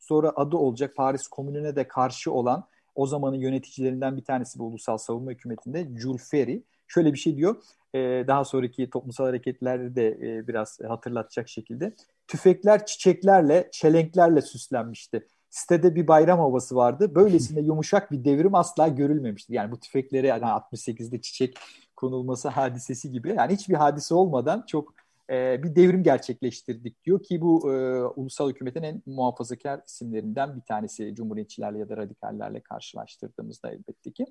sonra 0.00 0.32
adı 0.36 0.56
olacak 0.56 0.96
Paris 0.96 1.28
Komünü'ne 1.28 1.76
de 1.76 1.88
karşı 1.88 2.32
olan 2.32 2.66
o 2.94 3.06
zamanın 3.06 3.36
yöneticilerinden 3.36 4.16
bir 4.16 4.24
tanesi 4.24 4.58
bu 4.58 4.64
ulusal 4.64 4.98
savunma 4.98 5.30
hükümetinde 5.30 5.88
Jules 5.98 6.30
Ferry. 6.30 6.62
Şöyle 6.88 7.12
bir 7.12 7.18
şey 7.18 7.36
diyor. 7.36 7.56
E, 7.94 7.98
daha 8.26 8.44
sonraki 8.44 8.90
toplumsal 8.90 9.24
hareketleri 9.24 9.96
de 9.96 10.08
e, 10.08 10.48
biraz 10.48 10.78
hatırlatacak 10.88 11.48
şekilde. 11.48 11.94
Tüfekler 12.28 12.86
çiçeklerle, 12.86 13.68
çelenklerle 13.72 14.42
süslenmişti. 14.42 15.26
Sitede 15.50 15.94
bir 15.94 16.08
bayram 16.08 16.38
havası 16.38 16.76
vardı. 16.76 17.14
Böylesine 17.14 17.60
yumuşak 17.66 18.12
bir 18.12 18.24
devrim 18.24 18.54
asla 18.54 18.88
görülmemişti. 18.88 19.54
Yani 19.54 19.70
bu 19.70 19.80
tüfeklere 19.80 20.26
yani 20.26 20.42
68'de 20.42 21.20
çiçek 21.20 21.58
konulması 21.96 22.48
hadisesi 22.48 23.10
gibi. 23.10 23.34
Yani 23.36 23.52
hiçbir 23.52 23.74
hadise 23.74 24.14
olmadan 24.14 24.64
çok 24.66 24.94
e, 25.32 25.62
bir 25.62 25.76
devrim 25.76 26.02
gerçekleştirdik 26.02 27.04
diyor 27.04 27.22
ki 27.22 27.40
bu 27.40 27.72
e, 27.72 28.02
ulusal 28.04 28.50
hükümetin 28.50 28.82
en 28.82 29.02
muhafazakar 29.06 29.80
isimlerinden 29.86 30.56
bir 30.56 30.60
tanesi 30.60 31.14
Cumhuriyetçilerle 31.14 31.78
ya 31.78 31.88
da 31.88 31.96
radikallerle 31.96 32.60
karşılaştırdığımızda 32.60 33.70
elbette 33.70 34.10
ki. 34.12 34.26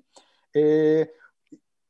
E, 0.56 0.62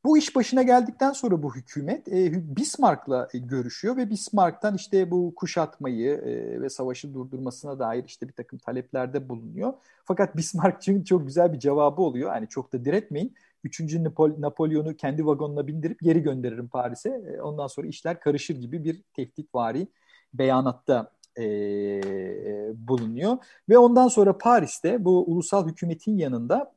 bu 0.04 0.18
iş 0.18 0.36
başına 0.36 0.62
geldikten 0.62 1.12
sonra 1.12 1.42
bu 1.42 1.54
hükümet 1.54 2.08
e, 2.08 2.56
Bismarck'la 2.56 3.28
görüşüyor 3.34 3.96
ve 3.96 4.10
Bismarck'tan 4.10 4.74
işte 4.74 5.10
bu 5.10 5.34
kuşatmayı 5.34 6.10
e, 6.10 6.60
ve 6.60 6.68
savaşı 6.68 7.14
durdurmasına 7.14 7.78
dair 7.78 8.04
işte 8.04 8.28
bir 8.28 8.32
takım 8.32 8.58
taleplerde 8.58 9.28
bulunuyor. 9.28 9.72
Fakat 10.04 10.36
Bismarck'ın 10.36 11.04
çok 11.04 11.26
güzel 11.26 11.52
bir 11.52 11.58
cevabı 11.58 12.02
oluyor. 12.02 12.34
Yani 12.34 12.48
çok 12.48 12.72
da 12.72 12.84
diretmeyin. 12.84 13.34
Üçüncü 13.64 14.04
Napol 14.04 14.30
Napolyon'u 14.38 14.96
kendi 14.96 15.26
vagonuna 15.26 15.66
bindirip 15.66 16.00
geri 16.00 16.22
gönderirim 16.22 16.68
Paris'e. 16.68 17.10
E, 17.10 17.40
ondan 17.40 17.66
sonra 17.66 17.86
işler 17.86 18.20
karışır 18.20 18.56
gibi 18.56 18.84
bir 18.84 19.02
tehditvari 19.14 19.88
beyanatta 20.34 21.12
e, 21.38 21.44
bulunuyor. 22.88 23.36
Ve 23.68 23.78
ondan 23.78 24.08
sonra 24.08 24.38
Paris'te 24.38 25.04
bu 25.04 25.24
ulusal 25.24 25.68
hükümetin 25.68 26.16
yanında 26.16 26.74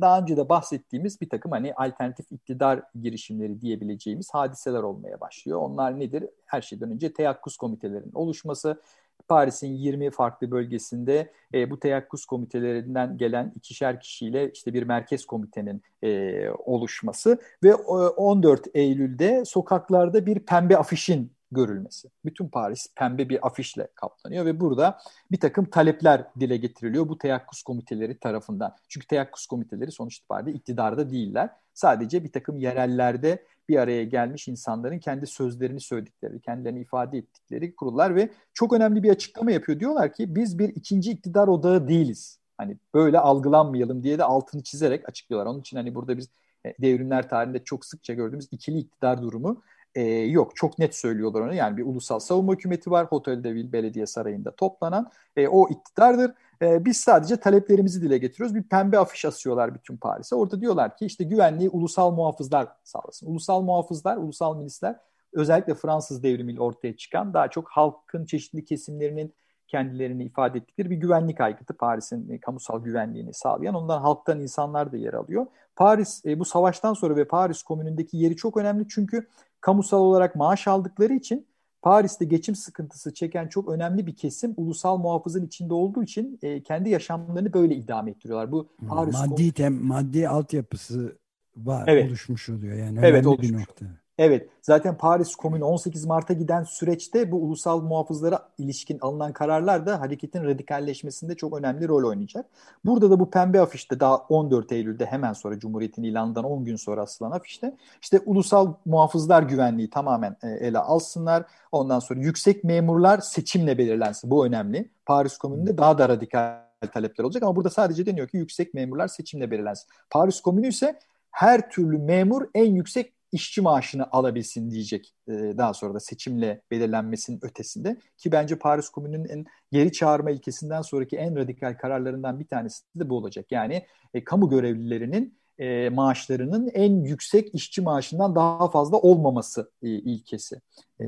daha 0.00 0.20
önce 0.20 0.36
de 0.36 0.48
bahsettiğimiz 0.48 1.20
bir 1.20 1.28
takım 1.28 1.52
hani 1.52 1.74
alternatif 1.74 2.32
iktidar 2.32 2.82
girişimleri 3.00 3.60
diyebileceğimiz 3.60 4.30
hadiseler 4.30 4.82
olmaya 4.82 5.20
başlıyor. 5.20 5.58
Onlar 5.58 6.00
nedir? 6.00 6.24
Her 6.46 6.62
şeyden 6.62 6.90
önce 6.90 7.12
teyakkuz 7.12 7.56
komitelerinin 7.56 8.12
oluşması, 8.14 8.80
Paris'in 9.28 9.74
20 9.74 10.10
farklı 10.10 10.50
bölgesinde 10.50 11.32
e, 11.54 11.70
bu 11.70 11.80
teyakkuz 11.80 12.24
komitelerinden 12.24 13.18
gelen 13.18 13.52
ikişer 13.56 14.00
kişiyle 14.00 14.50
işte 14.52 14.74
bir 14.74 14.82
merkez 14.82 15.26
komitenin 15.26 15.82
e, 16.02 16.50
oluşması 16.50 17.38
ve 17.64 17.74
14 17.74 18.66
Eylül'de 18.74 19.44
sokaklarda 19.44 20.26
bir 20.26 20.38
pembe 20.38 20.76
afişin 20.76 21.32
görülmesi. 21.52 22.08
Bütün 22.24 22.48
Paris 22.48 22.94
pembe 22.96 23.28
bir 23.28 23.46
afişle 23.46 23.88
kaplanıyor 23.94 24.44
ve 24.44 24.60
burada 24.60 24.98
bir 25.30 25.40
takım 25.40 25.64
talepler 25.64 26.24
dile 26.40 26.56
getiriliyor 26.56 27.08
bu 27.08 27.18
teyakkuz 27.18 27.62
komiteleri 27.62 28.18
tarafından. 28.18 28.76
Çünkü 28.88 29.06
teyakkuz 29.06 29.46
komiteleri 29.46 29.92
sonuç 29.92 30.18
itibariyle 30.18 30.52
iktidarda 30.52 31.10
değiller. 31.10 31.50
Sadece 31.74 32.24
bir 32.24 32.32
takım 32.32 32.58
yerellerde 32.58 33.44
bir 33.68 33.76
araya 33.76 34.04
gelmiş 34.04 34.48
insanların 34.48 34.98
kendi 34.98 35.26
sözlerini 35.26 35.80
söyledikleri, 35.80 36.40
kendilerini 36.40 36.80
ifade 36.80 37.18
ettikleri 37.18 37.76
kurullar 37.76 38.14
ve 38.14 38.30
çok 38.54 38.72
önemli 38.72 39.02
bir 39.02 39.10
açıklama 39.10 39.52
yapıyor. 39.52 39.80
Diyorlar 39.80 40.12
ki 40.12 40.34
biz 40.34 40.58
bir 40.58 40.68
ikinci 40.68 41.10
iktidar 41.10 41.48
odağı 41.48 41.88
değiliz. 41.88 42.38
Hani 42.58 42.78
böyle 42.94 43.18
algılanmayalım 43.18 44.02
diye 44.02 44.18
de 44.18 44.24
altını 44.24 44.62
çizerek 44.62 45.08
açıklıyorlar. 45.08 45.50
Onun 45.50 45.60
için 45.60 45.76
hani 45.76 45.94
burada 45.94 46.18
biz 46.18 46.28
e, 46.66 46.74
devrimler 46.82 47.28
tarihinde 47.28 47.64
çok 47.64 47.84
sıkça 47.84 48.14
gördüğümüz 48.14 48.48
ikili 48.50 48.78
iktidar 48.78 49.22
durumu 49.22 49.62
e, 49.94 50.02
yok. 50.10 50.56
Çok 50.56 50.78
net 50.78 50.94
söylüyorlar 50.94 51.40
onu. 51.40 51.54
Yani 51.54 51.76
bir 51.76 51.84
ulusal 51.86 52.18
savunma 52.18 52.52
hükümeti 52.52 52.90
var. 52.90 53.06
Hotel 53.06 53.44
de 53.44 53.54
Ville 53.54 53.72
Belediye 53.72 54.06
Sarayı'nda 54.06 54.56
toplanan. 54.56 55.10
E, 55.36 55.48
o 55.48 55.68
iktidardır. 55.68 56.34
E, 56.62 56.84
biz 56.84 56.96
sadece 56.96 57.36
taleplerimizi 57.36 58.02
dile 58.02 58.18
getiriyoruz. 58.18 58.54
Bir 58.54 58.62
pembe 58.62 58.98
afiş 58.98 59.24
asıyorlar 59.24 59.74
bütün 59.74 59.96
Paris'e. 59.96 60.36
Orada 60.36 60.60
diyorlar 60.60 60.96
ki 60.96 61.06
işte 61.06 61.24
güvenliği 61.24 61.70
ulusal 61.70 62.10
muhafızlar 62.10 62.68
sağlasın. 62.84 63.26
Ulusal 63.26 63.62
muhafızlar, 63.62 64.16
ulusal 64.16 64.56
milisler 64.56 64.96
özellikle 65.32 65.74
Fransız 65.74 66.22
devrimiyle 66.22 66.60
ortaya 66.60 66.96
çıkan 66.96 67.34
daha 67.34 67.48
çok 67.48 67.68
halkın 67.68 68.24
çeşitli 68.24 68.64
kesimlerinin 68.64 69.34
kendilerini 69.68 70.24
ifade 70.24 70.58
ettikleri 70.58 70.90
bir 70.90 70.96
güvenlik 70.96 71.40
aygıtı 71.40 71.74
Paris'in 71.74 72.28
e, 72.28 72.40
kamusal 72.40 72.82
güvenliğini 72.84 73.34
sağlayan. 73.34 73.74
Ondan 73.74 74.00
halktan 74.00 74.40
insanlar 74.40 74.92
da 74.92 74.96
yer 74.96 75.12
alıyor. 75.12 75.46
Paris 75.76 76.26
e, 76.26 76.38
bu 76.38 76.44
savaştan 76.44 76.94
sonra 76.94 77.16
ve 77.16 77.24
Paris 77.24 77.62
komünündeki 77.62 78.16
yeri 78.16 78.36
çok 78.36 78.56
önemli 78.56 78.88
çünkü 78.88 79.28
kamusal 79.60 79.98
olarak 79.98 80.36
maaş 80.36 80.68
aldıkları 80.68 81.14
için 81.14 81.46
Paris'te 81.82 82.24
geçim 82.24 82.54
sıkıntısı 82.54 83.14
çeken 83.14 83.48
çok 83.48 83.68
önemli 83.68 84.06
bir 84.06 84.16
kesim 84.16 84.54
ulusal 84.56 84.96
muhafızın 84.98 85.46
içinde 85.46 85.74
olduğu 85.74 86.02
için 86.02 86.38
e, 86.42 86.62
kendi 86.62 86.90
yaşamlarını 86.90 87.52
böyle 87.52 87.74
idame 87.74 88.10
ettiriyorlar. 88.10 88.52
Bu 88.52 88.68
Paris 88.88 89.14
maddi 89.14 89.52
tem, 89.52 89.84
maddi 89.84 90.28
altyapısı 90.28 91.18
var 91.56 91.84
evet. 91.86 92.08
oluşmuş 92.08 92.48
oluyor 92.48 92.76
yani 92.76 92.98
evet, 93.02 93.26
oluşmuş. 93.26 93.48
bir 93.48 93.60
nokta. 93.60 93.86
Evet, 94.18 94.48
zaten 94.62 94.96
Paris 94.96 95.36
Komünü 95.36 95.64
18 95.64 96.04
Mart'a 96.04 96.32
giden 96.32 96.62
süreçte 96.62 97.32
bu 97.32 97.36
ulusal 97.36 97.80
muhafızlara 97.80 98.48
ilişkin 98.58 98.98
alınan 98.98 99.32
kararlar 99.32 99.86
da 99.86 100.00
hareketin 100.00 100.44
radikalleşmesinde 100.44 101.34
çok 101.34 101.58
önemli 101.58 101.88
rol 101.88 102.08
oynayacak. 102.08 102.46
Burada 102.84 103.10
da 103.10 103.20
bu 103.20 103.30
pembe 103.30 103.60
afişte 103.60 104.00
daha 104.00 104.16
14 104.16 104.72
Eylül'de 104.72 105.06
hemen 105.06 105.32
sonra 105.32 105.58
Cumhuriyet'in 105.58 106.02
ilanından 106.02 106.44
10 106.44 106.64
gün 106.64 106.76
sonra 106.76 107.02
asılan 107.02 107.30
afişte 107.30 107.76
işte 108.02 108.20
ulusal 108.26 108.74
muhafızlar 108.84 109.42
güvenliği 109.42 109.90
tamamen 109.90 110.36
e, 110.42 110.48
ele 110.48 110.78
alsınlar. 110.78 111.44
Ondan 111.72 111.98
sonra 111.98 112.20
yüksek 112.20 112.64
memurlar 112.64 113.18
seçimle 113.18 113.78
belirlensin. 113.78 114.30
Bu 114.30 114.46
önemli. 114.46 114.90
Paris 115.06 115.38
Komünü'nde 115.38 115.78
daha 115.78 115.98
da 115.98 116.08
radikal 116.08 116.58
talepler 116.92 117.24
olacak 117.24 117.42
ama 117.42 117.56
burada 117.56 117.70
sadece 117.70 118.06
deniyor 118.06 118.28
ki 118.28 118.36
yüksek 118.36 118.74
memurlar 118.74 119.08
seçimle 119.08 119.50
belirlensin. 119.50 119.88
Paris 120.10 120.40
Komünü 120.40 120.68
ise 120.68 120.98
her 121.30 121.70
türlü 121.70 121.98
memur 121.98 122.46
en 122.54 122.74
yüksek 122.74 123.17
işçi 123.32 123.60
maaşını 123.60 124.10
alabilsin 124.10 124.70
diyecek 124.70 125.14
e, 125.28 125.32
daha 125.32 125.74
sonra 125.74 125.94
da 125.94 126.00
seçimle 126.00 126.62
belirlenmesinin 126.70 127.38
ötesinde 127.42 127.96
ki 128.18 128.32
bence 128.32 128.58
Paris 128.58 128.88
Komünü'nün 128.88 129.28
en 129.28 129.44
geri 129.72 129.92
çağırma 129.92 130.30
ilkesinden 130.30 130.82
sonraki 130.82 131.16
en 131.16 131.36
radikal 131.36 131.78
kararlarından 131.78 132.40
bir 132.40 132.46
tanesi 132.46 132.84
de 132.94 133.08
bu 133.08 133.16
olacak. 133.16 133.46
Yani 133.50 133.86
e, 134.14 134.24
kamu 134.24 134.48
görevlilerinin 134.48 135.37
e, 135.58 135.88
maaşlarının 135.88 136.70
en 136.74 137.04
yüksek 137.04 137.54
işçi 137.54 137.82
maaşından 137.82 138.34
daha 138.34 138.70
fazla 138.70 138.96
olmaması 138.96 139.70
e, 139.82 139.88
ilkesi. 139.88 140.60
E, 141.00 141.06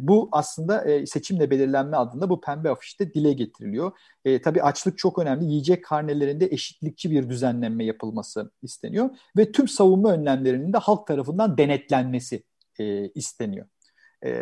bu 0.00 0.28
aslında 0.32 0.84
e, 0.84 1.06
seçimle 1.06 1.50
belirlenme 1.50 1.96
adında 1.96 2.30
bu 2.30 2.40
pembe 2.40 2.70
afişte 2.70 3.14
dile 3.14 3.32
getiriliyor. 3.32 3.92
E, 4.24 4.42
tabii 4.42 4.62
açlık 4.62 4.98
çok 4.98 5.18
önemli. 5.18 5.44
Yiyecek 5.44 5.84
karnelerinde 5.84 6.46
eşitlikçi 6.46 7.10
bir 7.10 7.28
düzenlenme 7.28 7.84
yapılması 7.84 8.50
isteniyor 8.62 9.10
ve 9.36 9.52
tüm 9.52 9.68
savunma 9.68 10.12
önlemlerinin 10.12 10.72
de 10.72 10.78
halk 10.78 11.06
tarafından 11.06 11.58
denetlenmesi 11.58 12.42
e, 12.78 13.08
isteniyor. 13.08 13.66
E, 14.24 14.32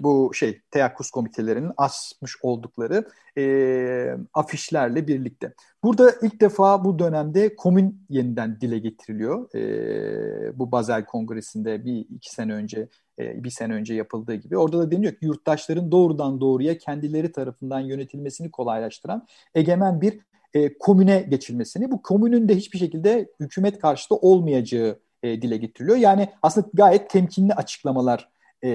bu 0.00 0.30
şey 0.34 0.60
teyakkuz 0.70 1.10
komitelerinin 1.10 1.72
asmış 1.76 2.36
oldukları 2.42 3.04
e, 3.38 4.16
afişlerle 4.34 5.06
birlikte. 5.06 5.54
Burada 5.84 6.12
ilk 6.22 6.40
defa 6.40 6.84
bu 6.84 6.98
dönemde 6.98 7.56
komün 7.56 8.06
yeniden 8.08 8.60
dile 8.60 8.78
getiriliyor. 8.78 9.54
E, 9.54 10.58
bu 10.58 10.72
Bazel 10.72 11.04
Kongresi'nde 11.04 11.84
bir 11.84 11.98
iki 11.98 12.34
sene 12.34 12.52
önce 12.52 12.88
e, 13.18 13.44
bir 13.44 13.50
sene 13.50 13.74
önce 13.74 13.94
yapıldığı 13.94 14.34
gibi. 14.34 14.58
Orada 14.58 14.78
da 14.78 14.90
deniyor 14.90 15.12
ki 15.12 15.24
yurttaşların 15.24 15.90
doğrudan 15.92 16.40
doğruya 16.40 16.78
kendileri 16.78 17.32
tarafından 17.32 17.80
yönetilmesini 17.80 18.50
kolaylaştıran 18.50 19.26
egemen 19.54 20.00
bir 20.00 20.20
e, 20.54 20.78
komüne 20.78 21.26
geçilmesini, 21.28 21.90
bu 21.90 22.02
komünün 22.02 22.48
de 22.48 22.56
hiçbir 22.56 22.78
şekilde 22.78 23.28
hükümet 23.40 23.78
karşıtı 23.78 24.14
olmayacağı 24.14 24.98
e, 25.22 25.42
dile 25.42 25.56
getiriliyor. 25.56 25.96
Yani 25.96 26.28
aslında 26.42 26.66
gayet 26.74 27.10
temkinli 27.10 27.54
açıklamalar 27.54 28.28
e, 28.62 28.68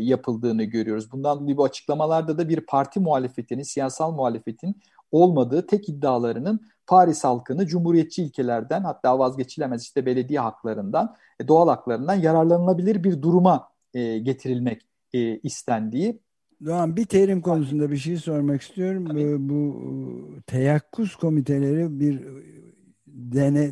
yapıldığını 0.00 0.64
görüyoruz. 0.64 1.12
Bundan 1.12 1.40
dolayı 1.40 1.56
bu 1.56 1.64
açıklamalarda 1.64 2.38
da 2.38 2.48
bir 2.48 2.60
parti 2.60 3.00
muhalefetinin, 3.00 3.62
siyasal 3.62 4.12
muhalefetin 4.12 4.76
olmadığı 5.12 5.66
tek 5.66 5.88
iddialarının 5.88 6.60
Paris 6.86 7.24
halkını 7.24 7.66
cumhuriyetçi 7.66 8.22
ilkelerden 8.22 8.82
hatta 8.82 9.18
vazgeçilemez 9.18 9.82
işte 9.82 10.06
belediye 10.06 10.40
haklarından, 10.40 11.14
e, 11.40 11.48
doğal 11.48 11.68
haklarından 11.68 12.14
yararlanılabilir 12.14 13.04
bir 13.04 13.22
duruma 13.22 13.68
e, 13.94 14.18
getirilmek 14.18 14.82
e, 15.12 15.38
istendiği. 15.38 16.20
Doğan 16.64 16.96
bir 16.96 17.04
terim 17.04 17.40
konusunda 17.40 17.90
bir 17.90 17.96
şey 17.96 18.16
sormak 18.16 18.62
istiyorum. 18.62 19.06
Tabii. 19.08 19.48
Bu 19.48 19.76
teyakkuz 20.46 21.16
komiteleri 21.16 22.00
bir 22.00 22.20
dene, 23.32 23.70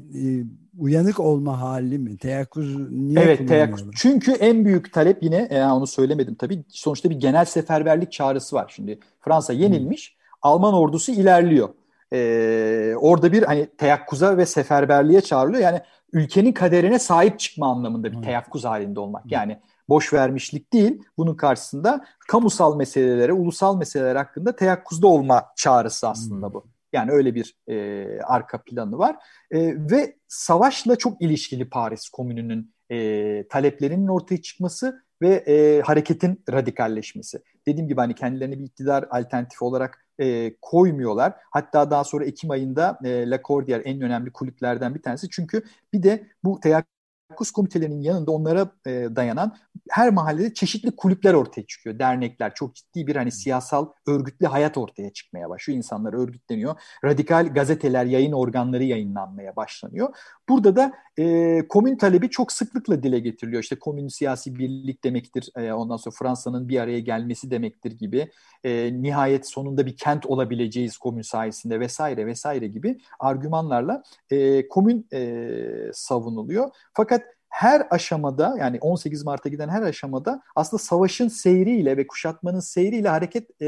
uyanık 0.79 1.21
olma 1.21 1.61
hali 1.61 1.99
mi? 1.99 2.17
Teyakkuz 2.17 2.91
niye 2.91 3.21
Evet 3.21 3.49
teyakkuz. 3.49 3.85
Çünkü 3.97 4.33
en 4.33 4.65
büyük 4.65 4.93
talep 4.93 5.23
yine 5.23 5.49
yani 5.51 5.73
onu 5.73 5.87
söylemedim 5.87 6.35
tabii. 6.35 6.65
Sonuçta 6.69 7.11
bir 7.11 7.15
genel 7.15 7.45
seferberlik 7.45 8.13
çağrısı 8.13 8.57
var. 8.57 8.73
Şimdi 8.77 8.99
Fransa 9.21 9.53
yenilmiş. 9.53 10.15
Hmm. 10.15 10.21
Alman 10.43 10.75
ordusu 10.75 11.13
ilerliyor. 11.13 11.69
Ee, 12.13 12.95
orada 13.01 13.33
bir 13.33 13.43
hani 13.43 13.69
teyakkuza 13.79 14.37
ve 14.37 14.47
seferberliğe 14.47 15.21
çağrılıyor. 15.21 15.63
Yani 15.63 15.81
ülkenin 16.13 16.53
kaderine 16.53 16.99
sahip 16.99 17.39
çıkma 17.39 17.67
anlamında 17.71 18.11
bir 18.11 18.17
hmm. 18.17 18.23
teyakkuz 18.23 18.65
halinde 18.65 19.01
olmak. 19.01 19.25
Hmm. 19.25 19.31
Yani 19.31 19.59
boş 19.89 20.13
vermişlik 20.13 20.73
değil. 20.73 21.03
Bunun 21.19 21.35
karşısında 21.35 22.05
kamusal 22.29 22.77
meselelere, 22.77 23.33
ulusal 23.33 23.77
meseleler 23.77 24.17
hakkında 24.17 24.57
teyakkuzda 24.57 25.07
olma 25.07 25.45
çağrısı 25.57 26.09
aslında 26.09 26.47
hmm. 26.47 26.55
bu. 26.55 26.65
Yani 26.93 27.11
öyle 27.11 27.35
bir 27.35 27.57
e, 27.69 28.07
arka 28.23 28.63
planı 28.63 28.99
var. 28.99 29.17
E, 29.51 29.59
ve 29.91 30.17
savaşla 30.29 30.97
çok 30.97 31.23
ilişkili 31.23 31.69
Paris 31.71 32.09
Komünü'nün 32.09 32.75
e, 32.91 33.49
taleplerinin 33.49 34.09
ortaya 34.09 34.43
çıkması 34.43 35.03
ve 35.23 35.29
e, 35.29 35.81
hareketin 35.81 36.45
radikalleşmesi. 36.53 37.43
Dediğim 37.67 37.89
gibi 37.89 38.01
hani 38.01 38.15
kendilerini 38.15 38.59
bir 38.59 38.65
iktidar 38.65 39.05
alternatifi 39.11 39.65
olarak 39.65 40.07
e, 40.21 40.55
koymuyorlar. 40.63 41.33
Hatta 41.51 41.91
daha 41.91 42.05
sonra 42.05 42.25
Ekim 42.25 42.51
ayında 42.51 42.99
e, 43.05 43.31
La 43.31 43.37
Cordière 43.37 43.83
en 43.83 44.01
önemli 44.01 44.33
kulüplerden 44.33 44.95
bir 44.95 45.03
tanesi. 45.03 45.31
Çünkü 45.31 45.63
bir 45.93 46.03
de 46.03 46.27
bu 46.45 46.61
teyakkuz 46.61 47.00
teyakkuz 47.31 47.51
komitelerinin 47.51 48.01
yanında 48.01 48.31
onlara 48.31 48.71
e, 48.87 48.91
dayanan 48.91 49.57
her 49.91 50.11
mahallede 50.11 50.55
çeşitli 50.55 50.97
kulüpler 50.97 51.35
ortaya 51.35 51.67
çıkıyor. 51.67 51.99
Dernekler, 51.99 52.55
çok 52.55 52.75
ciddi 52.75 53.07
bir 53.07 53.17
hani 53.17 53.33
siyasal 53.33 53.89
örgütlü 54.07 54.47
hayat 54.47 54.79
ortaya 54.79 55.13
çıkmaya 55.13 55.49
başlıyor. 55.49 55.77
İnsanlar 55.77 56.13
örgütleniyor. 56.13 56.75
Radikal 57.05 57.55
gazeteler, 57.55 58.05
yayın 58.05 58.33
organları 58.33 58.85
yayınlanmaya 58.85 59.57
başlanıyor. 59.57 60.15
Burada 60.49 60.77
da 60.77 60.93
e, 61.19 61.69
komün 61.69 61.97
talebi 61.97 62.31
çok 62.31 62.53
sıklıkla 62.53 63.03
dile 63.03 63.19
getiriliyor. 63.19 63.63
İşte 63.63 63.79
komün 63.79 64.09
siyasi 64.09 64.59
birlik 64.59 65.05
demektir. 65.05 65.51
E, 65.57 65.73
ondan 65.73 65.97
sonra 65.97 66.15
Fransa'nın 66.19 66.69
bir 66.69 66.81
araya 66.81 67.01
gelmesi 67.01 67.51
demektir 67.51 67.93
gibi. 67.93 68.31
E, 68.65 69.03
nihayet 69.03 69.49
sonunda 69.49 69.87
bir 69.87 69.97
kent 69.97 70.27
olabileceğiz 70.27 70.99
komün 70.99 71.23
sayesinde 71.23 71.81
vesaire 71.81 72.27
vesaire 72.27 72.67
gibi 72.67 72.99
argümanlarla 73.21 74.03
e, 74.31 74.69
komün 74.69 75.07
e, 75.13 75.91
savunuluyor. 75.93 76.71
Fakat 76.95 77.20
her 77.51 77.87
aşamada 77.91 78.55
yani 78.59 78.79
18 78.81 79.25
Mart'a 79.25 79.49
giden 79.49 79.69
her 79.69 79.83
aşamada 79.83 80.43
aslında 80.57 80.83
savaşın 80.83 81.29
seyriyle 81.29 81.97
ve 81.97 82.07
kuşatmanın 82.07 82.61
seyriyle 82.61 83.09
hareket 83.09 83.63
e, 83.63 83.67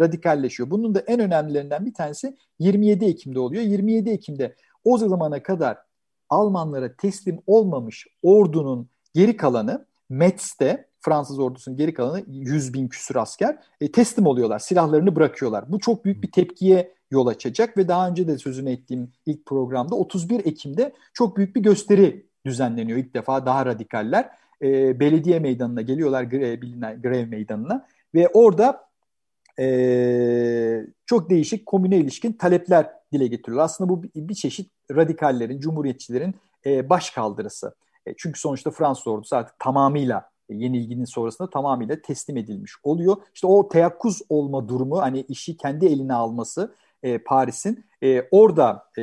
radikalleşiyor. 0.00 0.70
Bunun 0.70 0.94
da 0.94 1.00
en 1.00 1.20
önemlilerinden 1.20 1.86
bir 1.86 1.94
tanesi 1.94 2.36
27 2.58 3.04
Ekim'de 3.04 3.40
oluyor. 3.40 3.62
27 3.62 4.10
Ekim'de 4.10 4.54
o 4.84 4.98
zamana 4.98 5.42
kadar 5.42 5.78
Almanlara 6.28 6.96
teslim 6.96 7.38
olmamış 7.46 8.06
ordunun 8.22 8.88
geri 9.14 9.36
kalanı 9.36 9.86
Metz'te 10.08 10.88
Fransız 11.00 11.38
ordusunun 11.38 11.76
geri 11.76 11.94
kalanı 11.94 12.24
100 12.26 12.74
bin 12.74 12.88
küsur 12.88 13.16
asker 13.16 13.58
e, 13.80 13.92
teslim 13.92 14.26
oluyorlar. 14.26 14.58
Silahlarını 14.58 15.16
bırakıyorlar. 15.16 15.72
Bu 15.72 15.78
çok 15.78 16.04
büyük 16.04 16.22
bir 16.22 16.30
tepkiye 16.32 16.94
yol 17.10 17.26
açacak 17.26 17.76
ve 17.76 17.88
daha 17.88 18.08
önce 18.08 18.28
de 18.28 18.38
sözünü 18.38 18.70
ettiğim 18.70 19.12
ilk 19.26 19.46
programda 19.46 19.94
31 19.94 20.46
Ekim'de 20.46 20.92
çok 21.14 21.36
büyük 21.36 21.56
bir 21.56 21.62
gösteri 21.62 22.26
düzenleniyor. 22.46 22.98
İlk 22.98 23.14
defa 23.14 23.46
daha 23.46 23.66
radikaller 23.66 24.30
e, 24.62 25.00
belediye 25.00 25.38
meydanına 25.38 25.82
geliyorlar 25.82 26.22
gre, 26.22 26.62
bilinen 26.62 27.02
grev 27.02 27.28
meydanına 27.28 27.86
ve 28.14 28.28
orada 28.28 28.86
e, 29.58 30.86
çok 31.06 31.30
değişik 31.30 31.66
komüne 31.66 31.96
ilişkin 31.96 32.32
talepler 32.32 32.90
dile 33.12 33.26
getiriyorlar. 33.26 33.64
Aslında 33.64 33.90
bu 33.90 34.02
bir, 34.02 34.10
bir 34.14 34.34
çeşit 34.34 34.70
radikallerin, 34.90 35.60
cumhuriyetçilerin 35.60 36.34
e, 36.66 36.90
baş. 36.90 37.14
E, 38.06 38.14
çünkü 38.16 38.40
sonuçta 38.40 38.70
Fransız 38.70 39.06
ordusu 39.06 39.36
artık 39.36 39.58
tamamıyla 39.58 40.30
e, 40.48 40.54
yenilginin 40.54 41.04
sonrasında 41.04 41.50
tamamıyla 41.50 42.02
teslim 42.02 42.36
edilmiş 42.36 42.72
oluyor. 42.82 43.16
İşte 43.34 43.46
o 43.46 43.68
teyakkuz 43.68 44.22
olma 44.28 44.68
durumu 44.68 45.02
hani 45.02 45.20
işi 45.20 45.56
kendi 45.56 45.86
eline 45.86 46.14
alması 46.14 46.74
e, 47.02 47.18
Paris'in 47.18 47.84
e, 48.02 48.22
orada 48.30 48.84
e, 48.98 49.02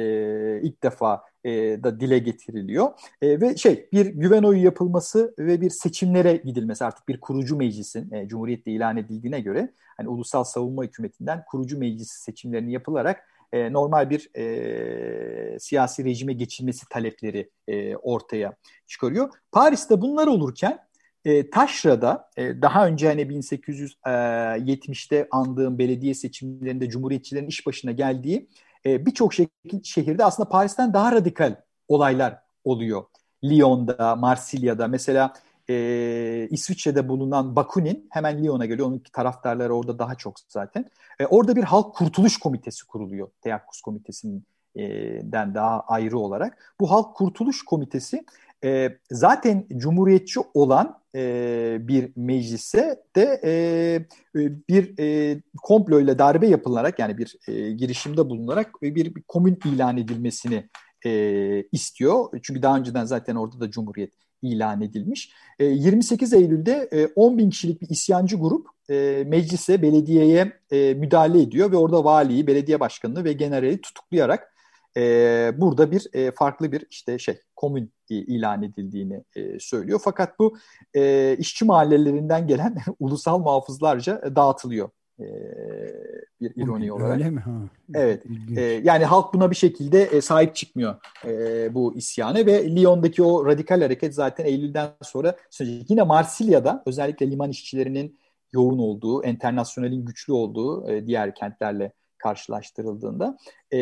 ilk 0.61 0.83
defa 0.83 1.21
e, 1.43 1.51
da 1.83 1.99
dile 1.99 2.19
getiriliyor. 2.19 2.89
E, 3.21 3.41
ve 3.41 3.57
şey 3.57 3.89
bir 3.93 4.05
güven 4.05 4.43
oyu 4.43 4.63
yapılması 4.63 5.33
ve 5.39 5.61
bir 5.61 5.69
seçimlere 5.69 6.35
gidilmesi 6.35 6.85
artık 6.85 7.07
bir 7.07 7.19
kurucu 7.19 7.57
meclisin 7.57 8.11
e, 8.11 8.27
Cumhuriyet'te 8.27 8.71
ilan 8.71 8.97
edildiğine 8.97 9.39
göre 9.39 9.73
hani 9.97 10.09
ulusal 10.09 10.43
savunma 10.43 10.83
hükümetinden 10.83 11.43
kurucu 11.45 11.79
meclis 11.79 12.11
seçimlerini 12.11 12.71
yapılarak 12.71 13.27
e, 13.53 13.73
normal 13.73 14.09
bir 14.09 14.29
e, 14.37 15.59
siyasi 15.59 16.05
rejime 16.05 16.33
geçilmesi 16.33 16.89
talepleri 16.89 17.49
e, 17.67 17.95
ortaya 17.95 18.53
çıkarıyor. 18.87 19.29
Paris'te 19.51 20.01
bunlar 20.01 20.27
olurken 20.27 20.79
e, 21.25 21.49
Taşra'da 21.49 22.29
e, 22.37 22.61
daha 22.61 22.87
önce 22.87 23.07
hani 23.07 23.21
1870'te 23.21 25.27
andığım 25.31 25.79
belediye 25.79 26.13
seçimlerinde 26.13 26.89
Cumhuriyetçilerin 26.89 27.47
iş 27.47 27.67
başına 27.67 27.91
geldiği 27.91 28.47
e, 28.85 29.05
birçok 29.05 29.33
şehirde 29.83 30.25
aslında 30.25 30.49
Paris'ten 30.49 30.93
daha 30.93 31.11
radikal 31.11 31.55
olaylar 31.87 32.39
oluyor. 32.63 33.03
Lyon'da, 33.43 34.15
Marsilya'da 34.15 34.87
mesela 34.87 35.33
e, 35.69 36.47
İsviçre'de 36.51 37.09
bulunan 37.09 37.55
Bakunin 37.55 38.07
hemen 38.09 38.43
Lyon'a 38.43 38.65
geliyor. 38.65 38.87
Onun 38.87 39.03
taraftarları 39.13 39.75
orada 39.75 39.99
daha 39.99 40.15
çok 40.15 40.35
zaten. 40.47 40.85
E, 41.19 41.25
orada 41.25 41.55
bir 41.55 41.63
halk 41.63 41.95
kurtuluş 41.95 42.37
komitesi 42.37 42.87
kuruluyor. 42.87 43.29
Teyakkuz 43.41 43.81
komitesinden 43.81 45.55
daha 45.55 45.81
ayrı 45.81 46.17
olarak. 46.17 46.75
Bu 46.79 46.91
halk 46.91 47.15
kurtuluş 47.15 47.65
komitesi 47.65 48.25
e, 48.63 48.97
zaten 49.11 49.65
cumhuriyetçi 49.77 50.39
olan 50.53 50.99
e, 51.15 51.77
bir 51.81 52.11
meclise 52.15 53.03
de 53.15 53.41
e, 53.43 53.51
bir 54.69 54.99
e, 54.99 55.37
komployla 55.63 56.19
darbe 56.19 56.47
yapılarak 56.47 56.99
yani 56.99 57.17
bir 57.17 57.37
e, 57.47 57.71
girişimde 57.71 58.29
bulunarak 58.29 58.81
bir, 58.81 59.15
bir 59.15 59.23
komün 59.27 59.59
ilan 59.65 59.97
edilmesini 59.97 60.69
e, 61.05 61.63
istiyor. 61.71 62.39
Çünkü 62.43 62.61
daha 62.61 62.77
önceden 62.77 63.05
zaten 63.05 63.35
orada 63.35 63.59
da 63.59 63.71
cumhuriyet 63.71 64.13
ilan 64.41 64.81
edilmiş. 64.81 65.31
E, 65.59 65.65
28 65.65 66.33
Eylül'de 66.33 66.89
e, 66.91 67.07
10 67.15 67.37
bin 67.37 67.49
kişilik 67.49 67.81
bir 67.81 67.89
isyancı 67.89 68.35
grup 68.35 68.67
e, 68.89 69.23
meclise, 69.27 69.81
belediyeye 69.81 70.53
e, 70.71 70.93
müdahale 70.93 71.41
ediyor 71.41 71.71
ve 71.71 71.77
orada 71.77 72.03
valiyi, 72.03 72.47
belediye 72.47 72.79
başkanını 72.79 73.23
ve 73.23 73.33
generali 73.33 73.81
tutuklayarak 73.81 74.52
e, 74.97 75.51
burada 75.57 75.91
bir 75.91 76.07
e, 76.13 76.31
farklı 76.31 76.71
bir 76.71 76.85
işte 76.89 77.19
şey 77.19 77.41
komün 77.55 77.91
ilan 78.09 78.63
edildiğini 78.63 79.23
e, 79.35 79.59
söylüyor. 79.59 80.01
Fakat 80.03 80.39
bu 80.39 80.57
e, 80.93 81.35
işçi 81.39 81.65
mahallelerinden 81.65 82.47
gelen 82.47 82.75
ulusal 82.99 83.39
muhafızlarca 83.39 84.35
dağıtılıyor 84.35 84.89
e, 85.19 85.25
bir 86.41 86.51
ironi 86.55 86.93
olarak. 86.93 87.11
Öyle 87.11 87.29
mi? 87.29 87.39
Ha. 87.39 87.51
Evet. 87.93 88.23
E, 88.55 88.61
yani 88.61 89.05
halk 89.05 89.33
buna 89.33 89.51
bir 89.51 89.55
şekilde 89.55 90.03
e, 90.03 90.21
sahip 90.21 90.55
çıkmıyor 90.55 90.95
e, 91.25 91.73
bu 91.73 91.95
isyana 91.95 92.45
ve 92.45 92.75
Lyon'daki 92.75 93.23
o 93.23 93.45
radikal 93.45 93.81
hareket 93.81 94.15
zaten 94.15 94.45
Eylül'den 94.45 94.89
sonra 95.01 95.35
yine 95.59 96.03
Marsilya'da 96.03 96.83
özellikle 96.85 97.31
liman 97.31 97.49
işçilerinin 97.49 98.19
yoğun 98.53 98.79
olduğu, 98.79 99.25
internasyonelin 99.25 100.05
güçlü 100.05 100.33
olduğu 100.33 100.89
e, 100.89 101.07
diğer 101.07 101.35
kentlerle 101.35 101.91
karşılaştırıldığında 102.23 103.37
e, 103.71 103.77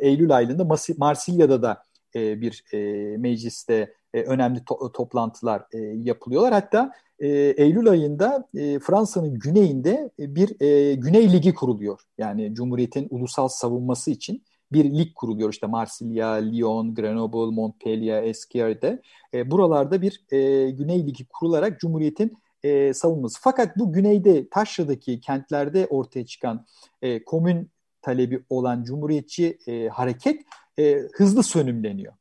Eylül 0.00 0.36
ayında 0.36 0.66
Marsilya'da 0.98 1.62
da 1.62 1.82
e, 2.14 2.40
bir 2.40 2.64
e, 2.72 2.78
mecliste 3.16 3.94
e, 4.14 4.22
önemli 4.22 4.58
to- 4.58 4.92
toplantılar 4.92 5.64
e, 5.72 5.78
yapılıyorlar. 5.78 6.52
Hatta 6.52 6.92
e, 7.18 7.28
Eylül 7.56 7.88
ayında 7.88 8.48
e, 8.54 8.78
Fransa'nın 8.78 9.38
güneyinde 9.38 10.10
bir 10.18 10.60
e, 10.60 10.94
Güney 10.94 11.32
Ligi 11.32 11.54
kuruluyor. 11.54 12.00
Yani 12.18 12.54
Cumhuriyet'in 12.54 13.06
ulusal 13.10 13.48
savunması 13.48 14.10
için 14.10 14.42
bir 14.72 14.84
lig 14.84 15.14
kuruluyor. 15.14 15.52
İşte 15.52 15.66
Marsilya, 15.66 16.28
Lyon, 16.28 16.94
Grenoble, 16.94 17.54
Montpellier, 17.54 18.22
Esquerde'de. 18.22 19.02
E, 19.34 19.50
buralarda 19.50 20.02
bir 20.02 20.24
e, 20.32 20.70
Güney 20.70 21.06
Ligi 21.06 21.26
kurularak 21.26 21.80
Cumhuriyet'in 21.80 22.36
e, 22.64 22.94
savunması. 22.94 23.38
Fakat 23.40 23.78
bu 23.78 23.92
güneyde 23.92 24.48
Taşra'daki 24.48 25.20
kentlerde 25.20 25.86
ortaya 25.90 26.26
çıkan 26.26 26.66
e, 27.02 27.24
komün 27.24 27.70
talebi 28.02 28.44
olan 28.50 28.84
Cumhuriyetçi 28.84 29.58
e, 29.66 29.88
hareket 29.88 30.40
e, 30.78 30.98
hızlı 31.12 31.42
sönümleniyor. 31.42 32.12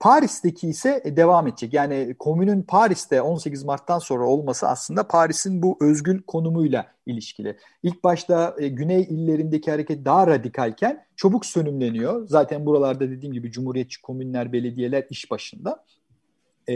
Paris'teki 0.00 0.68
ise 0.68 1.02
e, 1.04 1.16
devam 1.16 1.46
edecek. 1.46 1.74
Yani 1.74 2.14
komünün 2.18 2.62
Paris'te 2.62 3.22
18 3.22 3.64
Mart'tan 3.64 3.98
sonra 3.98 4.26
olması 4.26 4.68
aslında 4.68 5.08
Paris'in 5.08 5.62
bu 5.62 5.78
özgül 5.80 6.22
konumuyla 6.22 6.92
ilişkili. 7.06 7.56
İlk 7.82 8.04
başta 8.04 8.56
e, 8.58 8.68
güney 8.68 9.02
illerindeki 9.02 9.70
hareket 9.70 10.04
daha 10.04 10.26
radikalken 10.26 11.06
çabuk 11.16 11.46
sönümleniyor. 11.46 12.28
Zaten 12.28 12.66
buralarda 12.66 13.10
dediğim 13.10 13.34
gibi 13.34 13.52
cumhuriyetçi 13.52 14.02
komünler, 14.02 14.52
belediyeler 14.52 15.06
iş 15.10 15.30
başında. 15.30 15.84
E, 16.68 16.74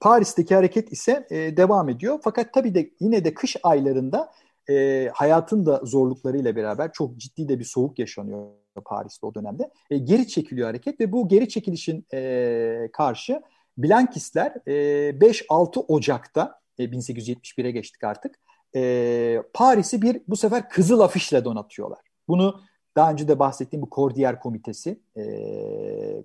Paris'teki 0.00 0.54
hareket 0.54 0.92
ise 0.92 1.26
e, 1.30 1.56
devam 1.56 1.88
ediyor. 1.88 2.18
Fakat 2.24 2.54
tabii 2.54 2.74
de 2.74 2.90
yine 3.00 3.24
de 3.24 3.34
kış 3.34 3.56
aylarında 3.62 4.32
e, 4.70 5.08
hayatın 5.14 5.66
da 5.66 5.80
zorluklarıyla 5.84 6.56
beraber 6.56 6.92
çok 6.92 7.16
ciddi 7.16 7.48
de 7.48 7.58
bir 7.58 7.64
soğuk 7.64 7.98
yaşanıyor 7.98 8.46
Paris'te 8.84 9.26
o 9.26 9.34
dönemde. 9.34 9.70
E, 9.90 9.98
geri 9.98 10.28
çekiliyor 10.28 10.66
hareket 10.66 11.00
ve 11.00 11.12
bu 11.12 11.28
geri 11.28 11.48
çekilişin 11.48 12.06
e, 12.14 12.88
karşı 12.92 13.42
Blankistler 13.78 14.54
e, 14.66 14.72
5-6 15.10 15.78
Ocak'ta 15.78 16.60
e, 16.78 16.84
1871'e 16.84 17.70
geçtik 17.70 18.04
artık. 18.04 18.34
E, 18.76 19.42
Paris'i 19.54 20.02
bir 20.02 20.20
bu 20.28 20.36
sefer 20.36 20.68
kızıl 20.68 21.00
afişle 21.00 21.44
donatıyorlar. 21.44 22.00
Bunu 22.28 22.60
daha 22.96 23.12
önce 23.12 23.28
de 23.28 23.38
bahsettiğim 23.38 23.82
bu 23.82 23.90
Kordiyer 23.90 24.40
Komitesi 24.40 24.98
e, 25.16 25.22
e, 25.22 26.24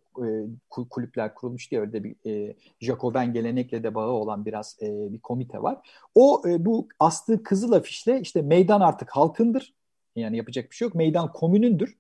kulüpler 0.90 1.36
kurulmuş 1.36 1.72
diye 1.72 1.82
öyle 1.82 2.04
bir 2.04 2.16
e, 2.26 2.56
Jacoben 2.80 3.34
gelenekle 3.34 3.84
de 3.84 3.96
bağı 3.96 4.12
olan 4.12 4.46
biraz 4.46 4.78
e, 4.82 5.14
bir 5.14 5.20
komite 5.20 5.64
var. 5.64 5.90
O 6.16 6.42
e, 6.48 6.66
bu 6.66 6.88
astığı 7.00 7.44
kızıl 7.44 7.72
afişle 7.72 8.22
işte 8.22 8.42
meydan 8.42 8.82
artık 8.82 9.10
halkındır. 9.10 9.74
Yani 10.16 10.38
yapacak 10.38 10.72
bir 10.72 10.76
şey 10.76 10.86
yok. 10.86 10.96
Meydan 10.96 11.34
komünündür 11.34 11.99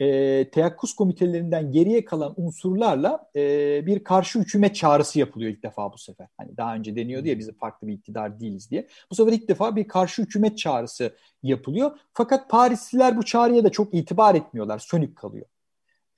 e, 0.00 0.50
teyakkuz 0.50 0.94
komitelerinden 0.94 1.72
geriye 1.72 2.04
kalan 2.04 2.34
unsurlarla 2.36 3.30
e, 3.36 3.86
bir 3.86 4.04
karşı 4.04 4.38
hükümet 4.38 4.76
çağrısı 4.76 5.18
yapılıyor 5.18 5.50
ilk 5.50 5.62
defa 5.62 5.92
bu 5.92 5.98
sefer. 5.98 6.28
Hani 6.36 6.56
daha 6.56 6.74
önce 6.74 6.96
deniyordu 6.96 7.28
ya 7.28 7.38
biz 7.38 7.50
farklı 7.56 7.86
bir 7.86 7.92
iktidar 7.92 8.40
değiliz 8.40 8.70
diye. 8.70 8.86
Bu 9.10 9.14
sefer 9.14 9.32
ilk 9.32 9.48
defa 9.48 9.76
bir 9.76 9.88
karşı 9.88 10.22
hükümet 10.22 10.58
çağrısı 10.58 11.14
yapılıyor. 11.42 11.98
Fakat 12.12 12.50
Parisliler 12.50 13.16
bu 13.16 13.22
çağrıya 13.22 13.64
da 13.64 13.70
çok 13.70 13.94
itibar 13.94 14.34
etmiyorlar. 14.34 14.78
Sönük 14.78 15.16
kalıyor. 15.16 15.46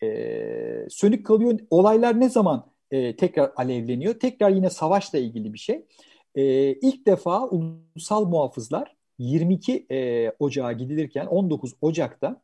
E, 0.03 0.87
sönük 0.91 1.27
kalıyor. 1.27 1.59
Olaylar 1.71 2.21
ne 2.21 2.29
zaman 2.29 2.67
e, 2.91 3.17
tekrar 3.17 3.53
alevleniyor? 3.57 4.15
Tekrar 4.15 4.51
yine 4.51 4.71
savaşla 4.71 5.19
ilgili 5.19 5.53
bir 5.53 5.59
şey. 5.59 5.87
E, 6.35 6.73
ilk 6.73 7.07
defa 7.07 7.49
ulusal 7.49 8.25
muhafızlar 8.25 8.97
22 9.19 9.87
e, 9.91 10.31
Ocağa 10.39 10.73
gidilirken 10.73 11.27
19 11.27 11.75
Ocak'ta 11.81 12.43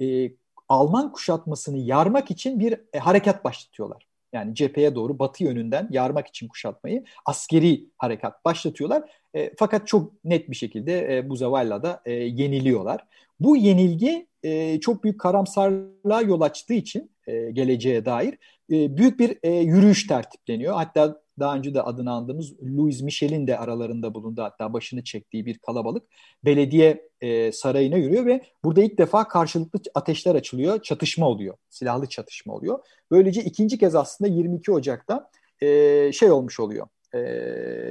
e, 0.00 0.30
Alman 0.68 1.12
kuşatmasını 1.12 1.78
yarmak 1.78 2.30
için 2.30 2.60
bir 2.60 2.80
e, 2.92 2.98
harekat 2.98 3.44
başlatıyorlar. 3.44 4.08
Yani 4.32 4.54
cepheye 4.54 4.94
doğru 4.94 5.18
batı 5.18 5.44
yönünden 5.44 5.88
yarmak 5.90 6.26
için 6.26 6.48
kuşatmayı 6.48 7.04
askeri 7.26 7.84
harekat 7.98 8.44
başlatıyorlar. 8.44 9.10
E, 9.34 9.52
fakat 9.58 9.86
çok 9.86 10.24
net 10.24 10.50
bir 10.50 10.56
şekilde 10.56 11.16
e, 11.16 11.28
Buzavalla'da 11.30 12.02
e, 12.04 12.12
yeniliyorlar. 12.12 13.04
Bu 13.40 13.56
yenilgi 13.56 14.26
e, 14.42 14.80
çok 14.80 15.04
büyük 15.04 15.20
karamsarlığa 15.20 16.22
yol 16.22 16.40
açtığı 16.40 16.74
için 16.74 17.10
e, 17.26 17.50
geleceğe 17.50 18.04
dair 18.04 18.38
e, 18.72 18.96
büyük 18.96 19.20
bir 19.20 19.38
e, 19.42 19.50
yürüyüş 19.50 20.06
tertipleniyor. 20.06 20.74
Hatta 20.74 21.22
daha 21.40 21.56
önce 21.56 21.74
de 21.74 21.82
adını 21.82 22.12
andığımız 22.12 22.52
Louis 22.62 23.02
Michel'in 23.02 23.46
de 23.46 23.58
aralarında 23.58 24.14
bulunduğu 24.14 24.42
hatta 24.42 24.72
başını 24.72 25.04
çektiği 25.04 25.46
bir 25.46 25.58
kalabalık 25.58 26.02
belediye 26.44 27.08
e, 27.20 27.52
sarayına 27.52 27.96
yürüyor 27.96 28.26
ve 28.26 28.42
burada 28.64 28.82
ilk 28.82 28.98
defa 28.98 29.28
karşılıklı 29.28 29.80
ateşler 29.94 30.34
açılıyor, 30.34 30.82
çatışma 30.82 31.28
oluyor, 31.28 31.56
silahlı 31.70 32.06
çatışma 32.06 32.54
oluyor. 32.54 32.78
Böylece 33.10 33.44
ikinci 33.44 33.78
kez 33.78 33.94
aslında 33.94 34.30
22 34.30 34.72
Ocak'ta 34.72 35.30
e, 35.60 36.12
şey 36.12 36.30
olmuş 36.30 36.60
oluyor, 36.60 36.86
e, 37.14 37.18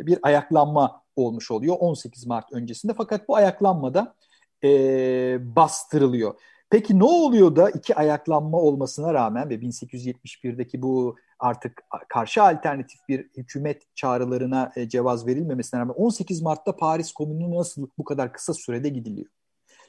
bir 0.05 0.19
ayaklanma 0.23 1.01
olmuş 1.15 1.51
oluyor 1.51 1.75
18 1.79 2.25
Mart 2.25 2.53
öncesinde 2.53 2.93
fakat 2.97 3.27
bu 3.27 3.36
ayaklanmada 3.36 4.15
e, 4.63 5.55
bastırılıyor. 5.55 6.36
Peki 6.69 6.99
ne 6.99 7.03
oluyor 7.03 7.55
da 7.55 7.69
iki 7.69 7.95
ayaklanma 7.95 8.57
olmasına 8.57 9.13
rağmen 9.13 9.49
ve 9.49 9.55
1871'deki 9.55 10.81
bu 10.81 11.15
artık 11.39 11.84
karşı 12.10 12.43
alternatif 12.43 13.00
bir 13.10 13.30
hükümet 13.38 13.95
çağrılarına 13.95 14.71
e, 14.76 14.89
cevaz 14.89 15.28
verilmemesine 15.28 15.80
rağmen 15.80 15.93
18 15.93 16.41
Mart'ta 16.41 16.76
Paris 16.76 17.12
Komünü 17.12 17.56
nasıl 17.56 17.88
bu 17.97 18.04
kadar 18.04 18.34
kısa 18.34 18.54
sürede 18.54 18.89
gidiliyor? 18.89 19.30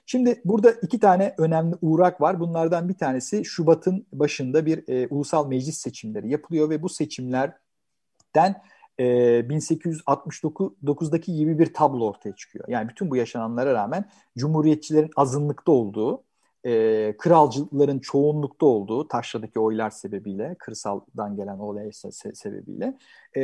Şimdi 0.06 0.40
burada 0.44 0.70
iki 0.70 1.00
tane 1.00 1.34
önemli 1.38 1.76
uğrak 1.82 2.20
var. 2.20 2.40
Bunlardan 2.40 2.88
bir 2.88 2.94
tanesi 2.94 3.44
Şubat'ın 3.44 4.06
başında 4.12 4.66
bir 4.66 4.88
e, 4.88 5.08
ulusal 5.08 5.48
meclis 5.48 5.78
seçimleri 5.78 6.30
yapılıyor 6.30 6.70
ve 6.70 6.82
bu 6.82 6.88
seçimlerden 6.88 8.62
e, 8.98 9.04
1869'daki 9.40 11.34
gibi 11.34 11.58
bir 11.58 11.74
tablo 11.74 12.06
ortaya 12.06 12.36
çıkıyor. 12.36 12.64
Yani 12.68 12.88
bütün 12.88 13.10
bu 13.10 13.16
yaşananlara 13.16 13.74
rağmen 13.74 14.10
Cumhuriyetçilerin 14.38 15.10
azınlıkta 15.16 15.72
olduğu 15.72 16.24
e, 16.66 17.14
kralcıların 17.18 17.98
çoğunlukta 17.98 18.66
olduğu 18.66 19.08
taşradaki 19.08 19.60
oylar 19.60 19.90
sebebiyle, 19.90 20.56
kırsaldan 20.58 21.36
gelen 21.36 21.58
olay 21.58 21.86
se- 21.86 22.34
sebebiyle 22.34 22.98
e, 23.36 23.42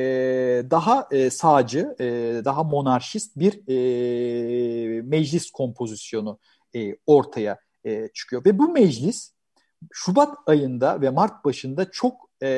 daha 0.70 1.08
e, 1.10 1.30
sağcı, 1.30 1.96
e, 2.00 2.04
daha 2.44 2.64
monarşist 2.64 3.36
bir 3.36 3.68
e, 3.68 5.02
meclis 5.02 5.50
kompozisyonu 5.50 6.38
e, 6.76 6.96
ortaya 7.06 7.58
e, 7.84 8.08
çıkıyor. 8.08 8.44
Ve 8.44 8.58
bu 8.58 8.72
meclis 8.72 9.34
Şubat 9.92 10.36
ayında 10.46 11.00
ve 11.00 11.10
Mart 11.10 11.44
başında 11.44 11.90
çok 11.90 12.30
e, 12.42 12.48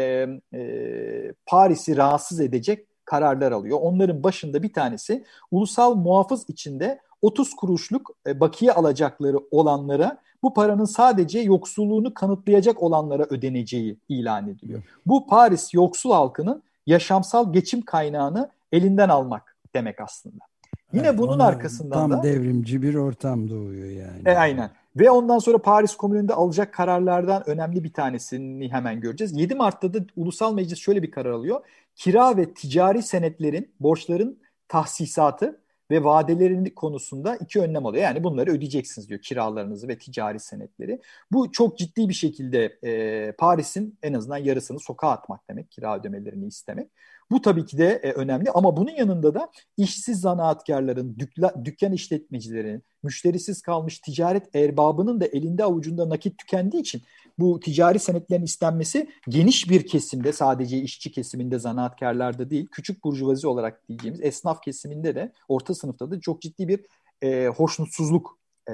e, 0.54 1.32
Paris'i 1.46 1.96
rahatsız 1.96 2.40
edecek 2.40 2.86
kararlar 3.04 3.52
alıyor. 3.52 3.78
Onların 3.82 4.22
başında 4.22 4.62
bir 4.62 4.72
tanesi 4.72 5.24
ulusal 5.50 5.94
muhafız 5.94 6.44
içinde 6.48 7.00
30 7.22 7.54
kuruşluk 7.54 8.10
e, 8.26 8.40
bakiye 8.40 8.72
alacakları 8.72 9.38
olanlara 9.50 10.20
bu 10.42 10.54
paranın 10.54 10.84
sadece 10.84 11.40
yoksulluğunu 11.40 12.14
kanıtlayacak 12.14 12.82
olanlara 12.82 13.22
ödeneceği 13.30 13.98
ilan 14.08 14.48
ediliyor. 14.48 14.82
Bu 15.06 15.26
Paris 15.26 15.74
yoksul 15.74 16.10
halkının 16.10 16.62
yaşamsal 16.86 17.52
geçim 17.52 17.82
kaynağını 17.82 18.50
elinden 18.72 19.08
almak 19.08 19.56
demek 19.74 20.00
aslında. 20.00 20.44
Yine 20.92 21.06
evet, 21.06 21.18
bunun 21.18 21.38
arkasından 21.38 21.98
tam 21.98 22.10
da... 22.10 22.14
Tam 22.14 22.24
devrimci 22.24 22.82
bir 22.82 22.94
ortam 22.94 23.50
doğuyor 23.50 23.90
yani. 23.90 24.22
E, 24.26 24.30
aynen. 24.30 24.70
Ve 24.96 25.10
ondan 25.10 25.38
sonra 25.38 25.58
Paris 25.58 25.96
Komünü'nde 25.96 26.34
alacak 26.34 26.74
kararlardan 26.74 27.42
önemli 27.50 27.84
bir 27.84 27.92
tanesini 27.92 28.72
hemen 28.72 29.00
göreceğiz. 29.00 29.36
7 29.36 29.54
Mart'ta 29.54 29.94
da 29.94 29.98
Ulusal 30.16 30.54
Meclis 30.54 30.78
şöyle 30.78 31.02
bir 31.02 31.10
karar 31.10 31.30
alıyor. 31.30 31.60
Kira 31.96 32.36
ve 32.36 32.54
ticari 32.54 33.02
senetlerin, 33.02 33.70
borçların 33.80 34.38
tahsisatı 34.68 35.60
ve 35.90 36.04
vadelerin 36.04 36.64
konusunda 36.64 37.36
iki 37.36 37.60
önlem 37.60 37.86
alıyor. 37.86 38.04
Yani 38.04 38.24
bunları 38.24 38.50
ödeyeceksiniz 38.50 39.08
diyor 39.08 39.20
kiralarınızı 39.20 39.88
ve 39.88 39.98
ticari 39.98 40.40
senetleri. 40.40 41.00
Bu 41.32 41.52
çok 41.52 41.78
ciddi 41.78 42.08
bir 42.08 42.14
şekilde 42.14 42.78
e, 42.84 43.32
Paris'in 43.32 43.98
en 44.02 44.14
azından 44.14 44.36
yarısını 44.38 44.80
sokağa 44.80 45.10
atmak 45.10 45.48
demek 45.50 45.70
kira 45.70 45.98
ödemelerini 45.98 46.46
istemek. 46.46 46.90
Bu 47.30 47.42
tabii 47.42 47.66
ki 47.66 47.78
de 47.78 48.00
e, 48.02 48.12
önemli 48.12 48.50
ama 48.50 48.76
bunun 48.76 48.90
yanında 48.90 49.34
da 49.34 49.50
işsiz 49.76 50.20
zanaatkarların, 50.20 51.16
dükla, 51.18 51.54
dükkan 51.64 51.92
işletmecilerin, 51.92 52.82
müşterisiz 53.02 53.62
kalmış 53.62 53.98
ticaret 53.98 54.56
erbabının 54.56 55.20
da 55.20 55.26
elinde 55.26 55.64
avucunda 55.64 56.08
nakit 56.08 56.38
tükendiği 56.38 56.82
için 56.82 57.02
bu 57.38 57.60
ticari 57.60 57.98
senetlerin 57.98 58.44
istenmesi 58.44 59.10
geniş 59.28 59.70
bir 59.70 59.86
kesimde 59.86 60.32
sadece 60.32 60.78
işçi 60.78 61.12
kesiminde 61.12 61.58
zanaatkarlarda 61.58 62.50
değil 62.50 62.66
küçük 62.72 63.04
burjuvazi 63.04 63.46
olarak 63.46 63.88
diyeceğimiz 63.88 64.20
esnaf 64.22 64.62
kesiminde 64.62 65.14
de 65.14 65.32
orta 65.48 65.74
sınıfta 65.74 66.10
da 66.10 66.20
çok 66.20 66.42
ciddi 66.42 66.68
bir 66.68 66.80
e, 67.22 67.46
hoşnutsuzluk 67.46 68.38
e, 68.68 68.72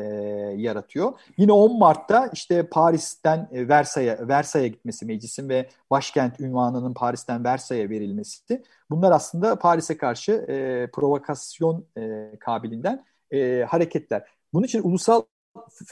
yaratıyor. 0.56 1.12
Yine 1.36 1.52
10 1.52 1.78
Mart'ta 1.78 2.30
işte 2.32 2.66
Paris'ten 2.66 3.48
e, 3.52 3.68
Versay'a 3.68 4.28
Versay'a 4.28 4.66
gitmesi 4.66 5.06
meclisin 5.06 5.48
ve 5.48 5.68
başkent 5.90 6.40
ünvanının 6.40 6.94
Paris'ten 6.94 7.44
Versay'a 7.44 7.90
verilmesi. 7.90 8.62
Bunlar 8.90 9.12
aslında 9.12 9.56
Paris'e 9.58 9.96
karşı 9.96 10.32
e, 10.32 10.86
provokasyon 10.90 11.86
e, 11.98 12.32
kabilinden 12.40 13.04
e, 13.30 13.64
hareketler. 13.68 14.28
Bunun 14.52 14.64
için 14.64 14.82
ulusal 14.82 15.22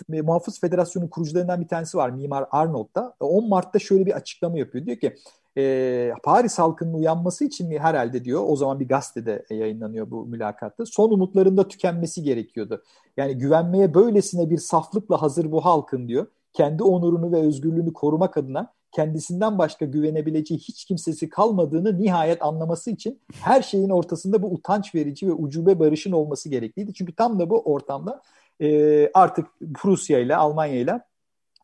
Muhafız 0.08 0.60
Federasyonu 0.60 1.10
kurucularından 1.10 1.60
bir 1.60 1.68
tanesi 1.68 1.98
var 1.98 2.10
Mimar 2.10 2.46
Arnold 2.50 2.94
da. 2.94 3.16
10 3.20 3.48
Mart'ta 3.48 3.78
şöyle 3.78 4.06
bir 4.06 4.12
açıklama 4.12 4.58
yapıyor. 4.58 4.86
Diyor 4.86 4.96
ki 4.96 5.16
e, 5.58 6.12
Paris 6.22 6.58
halkının 6.58 6.94
uyanması 6.94 7.44
için 7.44 7.68
mi 7.68 7.78
herhalde 7.78 8.24
diyor 8.24 8.42
o 8.46 8.56
zaman 8.56 8.80
bir 8.80 8.88
gazetede 8.88 9.44
yayınlanıyor 9.50 10.10
bu 10.10 10.26
mülakatta 10.26 10.86
son 10.86 11.10
umutlarında 11.10 11.68
tükenmesi 11.68 12.22
gerekiyordu. 12.22 12.82
Yani 13.16 13.38
güvenmeye 13.38 13.94
böylesine 13.94 14.50
bir 14.50 14.58
saflıkla 14.58 15.22
hazır 15.22 15.52
bu 15.52 15.64
halkın 15.64 16.08
diyor 16.08 16.26
kendi 16.52 16.82
onurunu 16.82 17.32
ve 17.32 17.36
özgürlüğünü 17.36 17.92
korumak 17.92 18.36
adına 18.36 18.72
kendisinden 18.92 19.58
başka 19.58 19.84
güvenebileceği 19.84 20.60
hiç 20.60 20.84
kimsesi 20.84 21.28
kalmadığını 21.28 22.02
nihayet 22.02 22.42
anlaması 22.42 22.90
için 22.90 23.20
her 23.40 23.62
şeyin 23.62 23.90
ortasında 23.90 24.42
bu 24.42 24.52
utanç 24.52 24.94
verici 24.94 25.28
ve 25.28 25.32
ucube 25.32 25.78
barışın 25.78 26.12
olması 26.12 26.48
gerekliydi. 26.48 26.94
Çünkü 26.94 27.14
tam 27.14 27.38
da 27.38 27.50
bu 27.50 27.62
ortamda 27.62 28.22
e, 28.60 29.10
artık 29.14 29.46
Prusya 29.74 30.18
ile 30.18 30.36
Almanya 30.36 30.80
ile 30.80 31.00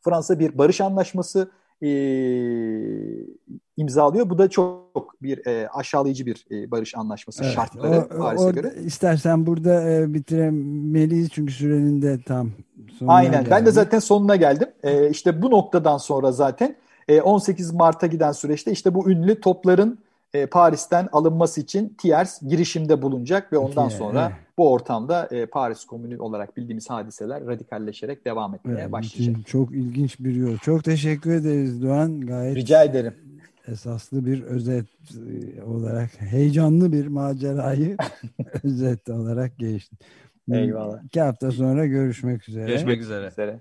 Fransa 0.02 0.38
bir 0.38 0.58
barış 0.58 0.80
anlaşması 0.80 1.50
e, 1.82 1.88
imzalıyor. 3.76 4.30
Bu 4.30 4.38
da 4.38 4.50
çok 4.50 5.22
bir 5.22 5.46
e, 5.46 5.68
aşağılayıcı 5.68 6.26
bir 6.26 6.46
e, 6.50 6.70
barış 6.70 6.94
anlaşması 6.94 7.44
evet, 7.44 7.54
şartları 7.54 8.08
Paris'e 8.08 8.50
göre. 8.50 8.74
İstersen 8.84 9.46
burada 9.46 9.90
e, 9.90 10.14
bitiremeliyiz 10.14 11.30
çünkü 11.30 11.52
sürenin 11.52 12.02
de 12.02 12.22
tam 12.22 12.50
sonuna 12.98 13.14
Aynen. 13.14 13.32
Geldi. 13.32 13.50
Ben 13.50 13.66
de 13.66 13.70
zaten 13.70 13.98
sonuna 13.98 14.36
geldim. 14.36 14.68
E, 14.82 15.10
işte 15.10 15.42
bu 15.42 15.50
noktadan 15.50 15.98
sonra 15.98 16.32
zaten 16.32 16.76
e, 17.08 17.20
18 17.20 17.72
Mart'a 17.72 18.06
giden 18.06 18.32
süreçte 18.32 18.72
işte 18.72 18.94
bu 18.94 19.10
ünlü 19.10 19.40
topların 19.40 19.98
e, 20.34 20.46
Paris'ten 20.46 21.08
alınması 21.12 21.60
için 21.60 21.96
Thiers 21.98 22.42
girişimde 22.42 23.02
bulunacak 23.02 23.52
ve 23.52 23.58
ondan 23.58 23.88
sonra 23.88 24.32
bu 24.58 24.72
ortamda 24.72 25.28
e, 25.30 25.46
Paris 25.46 25.84
Komünü 25.84 26.18
olarak 26.18 26.56
bildiğimiz 26.56 26.90
hadiseler 26.90 27.46
radikalleşerek 27.46 28.24
devam 28.24 28.54
etmeye 28.54 28.80
evet, 28.80 28.92
başlayacak. 28.92 29.36
Çok 29.46 29.72
ilginç 29.72 30.20
bir 30.20 30.34
yol. 30.34 30.58
Çok 30.58 30.84
teşekkür 30.84 31.30
ederiz 31.30 31.82
Doğan. 31.82 32.20
Gayet 32.20 32.56
Rica 32.56 32.84
ederim. 32.84 33.14
Esaslı 33.68 34.26
bir 34.26 34.42
özet 34.42 34.86
e, 35.14 35.62
olarak 35.62 36.10
heyecanlı 36.20 36.92
bir 36.92 37.06
macerayı 37.06 37.96
özet 38.64 39.08
olarak 39.08 39.58
geçti. 39.58 39.96
Eyvallah. 40.52 41.04
İki 41.04 41.20
hafta 41.20 41.50
sonra 41.50 41.86
görüşmek 41.86 42.48
üzere. 42.48 42.66
Görüşmek 42.66 43.00
üzere. 43.00 43.26
üzere. 43.26 43.58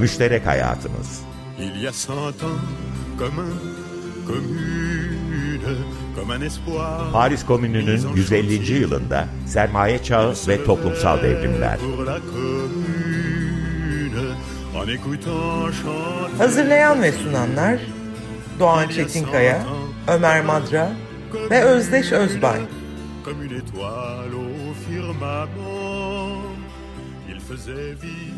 Müşterek 0.00 0.46
hayatımız. 0.46 1.27
Il 1.60 1.82
y 1.82 1.88
a 1.88 1.92
cent 1.92 2.28
ans, 2.28 2.60
comme 3.18 3.40
un, 3.40 4.26
commune, 4.26 5.60
comme 6.14 6.30
un 6.30 6.40
espoir. 6.40 7.10
Paris 7.12 7.44
Komünü'nün 7.46 8.14
150. 8.14 8.72
yılında 8.72 9.28
sermaye 9.46 10.02
çağı 10.02 10.34
ve 10.48 10.64
toplumsal 10.64 11.22
devrimler. 11.22 11.78
Hazırlayan 16.38 17.02
ve 17.02 17.12
sunanlar 17.12 17.78
Doğan 18.58 18.88
Çetinkaya, 18.88 19.62
Ömer 20.08 20.44
Madra 20.44 20.92
ve 21.50 21.62
Özdeş 21.62 22.12
Özbay. 22.12 22.60
Comme 23.24 23.42
une 23.44 23.58
étoile 23.60 24.34
au 24.34 24.74
firmament, 24.86 25.48
il 27.28 27.40
faisait 27.40 27.94
vivre. 28.02 28.37